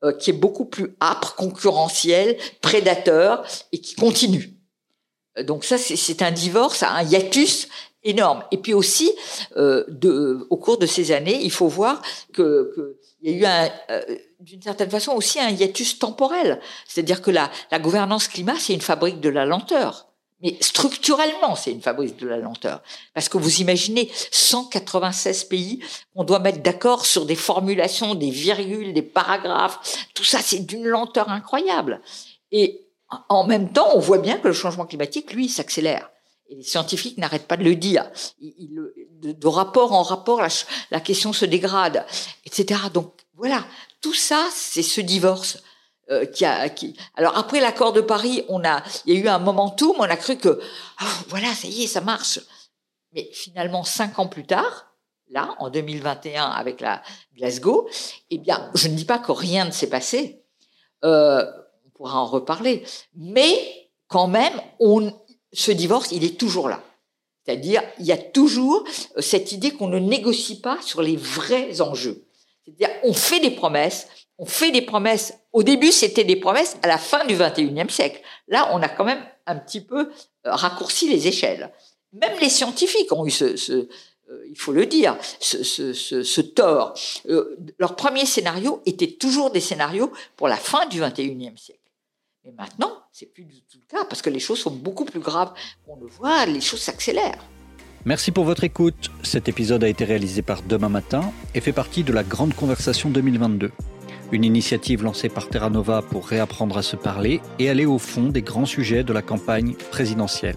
euh, 0.03 0.13
qui 0.13 0.31
est 0.31 0.35
beaucoup 0.35 0.65
plus 0.65 0.97
âpre, 1.03 1.35
concurrentiel, 1.35 2.39
prédateur 2.63 3.45
et 3.71 3.79
qui 3.79 3.95
continue. 3.95 4.60
Donc 5.45 5.65
ça, 5.65 5.79
c'est 5.79 6.23
un 6.23 6.33
divorce, 6.33 6.83
un 6.83 7.03
hiatus 7.03 7.69
énorme. 8.03 8.43
Et 8.51 8.57
puis 8.57 8.75
aussi, 8.75 9.13
euh, 9.57 9.85
de, 9.89 10.47
au 10.51 10.57
cours 10.57 10.79
de 10.79 10.87
ces 10.87 11.13
années, 11.13 11.41
il 11.43 11.51
faut 11.51 11.69
voir 11.69 12.03
que, 12.33 12.73
que 12.75 12.97
il 13.23 13.39
y 13.39 13.45
a 13.45 13.67
eu 13.67 13.71
euh, 13.91 14.17
d'une 14.41 14.63
certaine 14.63 14.89
façon 14.91 15.13
aussi 15.13 15.39
un 15.39 15.51
hiatus 15.51 15.99
temporel. 15.99 16.61
C'est-à-dire 16.87 17.21
que 17.21 17.31
la, 17.31 17.51
la 17.71 17.79
gouvernance 17.79 18.29
climat, 18.29 18.57
c'est 18.59 18.73
une 18.73 18.81
fabrique 18.81 19.21
de 19.21 19.29
la 19.29 19.45
lenteur. 19.45 20.07
Mais 20.43 20.57
structurellement, 20.63 21.55
c'est 21.55 21.71
une 21.71 21.83
fabrique 21.83 22.17
de 22.17 22.27
la 22.27 22.39
lenteur. 22.39 22.83
Parce 23.13 23.29
que 23.29 23.37
vous 23.37 23.61
imaginez 23.61 24.11
196 24.31 25.45
pays, 25.45 25.81
on 26.15 26.25
doit 26.25 26.39
mettre 26.39 26.63
d'accord 26.63 27.05
sur 27.05 27.27
des 27.27 27.37
formulations, 27.37 28.15
des 28.15 28.31
virgules, 28.31 28.95
des 28.95 29.03
paragraphes. 29.03 30.07
Tout 30.15 30.25
ça, 30.25 30.39
c'est 30.41 30.61
d'une 30.61 30.87
lenteur 30.87 31.29
incroyable. 31.29 32.01
Et 32.53 32.87
en 33.29 33.45
même 33.45 33.73
temps, 33.73 33.91
on 33.95 33.99
voit 33.99 34.19
bien 34.19 34.39
que 34.39 34.49
le 34.49 34.55
changement 34.55 34.87
climatique, 34.87 35.33
lui, 35.33 35.49
s'accélère. 35.49 36.11
Et 36.49 36.57
les 36.57 36.63
scientifiques 36.63 37.19
n'arrêtent 37.19 37.47
pas 37.47 37.57
de 37.57 37.65
le 37.65 37.77
dire. 37.77 38.11
de, 38.41 39.47
rapport 39.47 39.93
en 39.93 40.03
rapport, 40.03 40.43
la, 40.91 41.01
question 41.01 41.33
se 41.33 41.45
dégrade, 41.45 42.05
etc. 42.45 42.81
Donc 42.93 43.13
voilà, 43.35 43.65
tout 44.01 44.15
ça, 44.15 44.49
c'est 44.53 44.83
ce 44.83 45.01
divorce. 45.01 45.63
Euh, 46.11 46.27
qui 46.27 46.45
a, 46.45 46.69
qui... 46.69 46.97
Alors 47.15 47.39
après 47.39 47.61
l'accord 47.61 47.93
de 47.93 48.01
Paris, 48.01 48.45
on 48.49 48.65
a, 48.65 48.83
il 49.07 49.15
y 49.15 49.17
a 49.17 49.21
eu 49.21 49.29
un 49.29 49.39
momentum, 49.39 49.95
on 49.97 50.03
a 50.03 50.17
cru 50.17 50.37
que 50.37 50.61
oh, 51.03 51.05
voilà, 51.29 51.55
ça 51.55 51.69
y 51.69 51.85
est, 51.85 51.87
ça 51.87 52.01
marche. 52.01 52.41
Mais 53.13 53.31
finalement, 53.33 53.85
cinq 53.85 54.19
ans 54.19 54.27
plus 54.27 54.45
tard, 54.45 54.93
là, 55.29 55.55
en 55.59 55.71
2021, 55.71 56.45
avec 56.45 56.81
la 56.81 57.01
Glasgow, 57.37 57.89
eh 58.31 58.39
bien, 58.39 58.71
je 58.75 58.89
ne 58.89 58.97
dis 58.97 59.05
pas 59.05 59.21
que 59.21 59.31
rien 59.31 59.65
ne 59.65 59.71
s'est 59.71 59.89
passé. 59.89 60.43
Euh, 61.05 61.45
pourra 62.01 62.19
en 62.19 62.25
reparler, 62.25 62.83
mais 63.15 63.91
quand 64.09 64.27
même, 64.27 64.55
on, 64.79 65.13
ce 65.53 65.71
divorce, 65.71 66.13
il 66.13 66.25
est 66.25 66.39
toujours 66.41 66.71
là. 66.71 66.83
C'est-à-dire, 67.45 67.83
il 67.99 68.07
y 68.07 68.13
a 68.13 68.17
toujours 68.17 68.85
euh, 69.19 69.21
cette 69.21 69.53
idée 69.53 69.73
qu'on 69.73 69.89
ne 69.89 69.99
négocie 69.99 70.63
pas 70.63 70.79
sur 70.81 71.03
les 71.03 71.17
vrais 71.17 71.83
enjeux. 71.83 72.25
C'est-à-dire, 72.65 72.89
on 73.03 73.13
fait 73.13 73.41
des 73.41 73.51
promesses, 73.51 74.09
on 74.39 74.47
fait 74.47 74.71
des 74.71 74.81
promesses. 74.81 75.35
Au 75.53 75.63
début, 75.63 75.93
c'était 75.93 76.25
des 76.25 76.37
promesses 76.37 76.79
à 76.83 76.89
la 76.89 76.97
fin 76.97 77.27
du 77.27 77.37
21e 77.37 77.91
siècle. 77.91 78.23
Là, 78.49 78.71
on 78.73 78.81
a 78.81 78.89
quand 78.89 79.05
même 79.05 79.23
un 79.45 79.57
petit 79.57 79.83
peu 79.83 80.09
euh, 80.09 80.11
raccourci 80.45 81.07
les 81.07 81.29
échelles. 81.29 81.71
Même 82.15 82.39
les 82.41 82.49
scientifiques 82.49 83.13
ont 83.13 83.27
eu 83.27 83.31
ce, 83.31 83.45
euh, 84.31 84.47
il 84.49 84.57
faut 84.59 84.73
le 84.73 84.87
dire, 84.87 85.19
ce, 85.39 86.41
tort. 86.41 86.95
leur 87.79 87.95
premier 87.95 88.25
scénario 88.25 88.81
était 88.87 89.13
toujours 89.13 89.51
des 89.51 89.61
scénarios 89.61 90.11
pour 90.37 90.49
la 90.49 90.57
fin 90.57 90.87
du 90.87 91.03
21e 91.03 91.59
siècle. 91.59 91.80
Mais 92.45 92.53
maintenant, 92.53 92.93
c'est 93.13 93.27
plus 93.27 93.45
du 93.45 93.61
tout 93.63 93.79
le 93.79 93.87
cas 93.87 94.05
parce 94.05 94.23
que 94.23 94.31
les 94.31 94.41
choses 94.41 94.61
sont 94.61 94.71
beaucoup 94.71 95.05
plus 95.05 95.21
graves. 95.21 95.53
On 95.87 95.97
le 95.97 96.07
voit, 96.07 96.47
les 96.47 96.61
choses 96.61 96.81
s'accélèrent. 96.81 97.45
Merci 98.07 98.31
pour 98.31 98.45
votre 98.45 98.65
écoute. 98.65 99.11
Cet 99.23 99.49
épisode 99.51 99.85
a 99.85 99.89
été 99.89 100.07
réalisé 100.07 100.41
par 100.41 100.63
Demain 100.63 100.89
Matin 100.89 101.33
et 101.55 101.61
fait 101.61 101.73
partie 101.73 102.03
de 102.03 102.15
la 102.15 102.23
Grande 102.23 102.55
Conversation 102.55 103.11
2022. 103.11 103.71
Une 104.33 104.45
initiative 104.45 105.03
lancée 105.03 105.29
par 105.29 105.49
Terra 105.49 105.69
Nova 105.69 106.01
pour 106.01 106.27
réapprendre 106.27 106.79
à 106.79 106.83
se 106.83 106.97
parler 106.97 107.43
et 107.59 107.69
aller 107.69 107.85
au 107.85 107.99
fond 107.99 108.29
des 108.29 108.43
grands 108.43 108.65
sujets 108.65 109.05
de 109.05 109.13
la 109.13 109.21
campagne 109.21 109.75
présidentielle. 109.91 110.57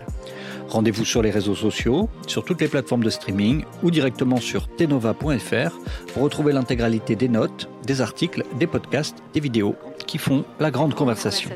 Rendez-vous 0.74 1.06
sur 1.06 1.22
les 1.22 1.30
réseaux 1.30 1.54
sociaux, 1.54 2.10
sur 2.26 2.44
toutes 2.44 2.60
les 2.60 2.68
plateformes 2.68 3.04
de 3.04 3.12
streaming 3.12 3.64
ou 3.84 3.92
directement 3.92 4.38
sur 4.38 4.68
tenova.fr 4.68 5.78
pour 6.12 6.24
retrouver 6.24 6.52
l'intégralité 6.52 7.16
des 7.16 7.30
notes, 7.30 7.70
des 7.86 8.02
articles, 8.02 8.44
des 8.58 8.66
podcasts, 8.66 9.18
des 9.36 9.40
vidéos 9.40 9.76
qui 10.08 10.18
font 10.18 10.46
la 10.60 10.72
grande 10.72 10.96
conversation. 10.96 11.52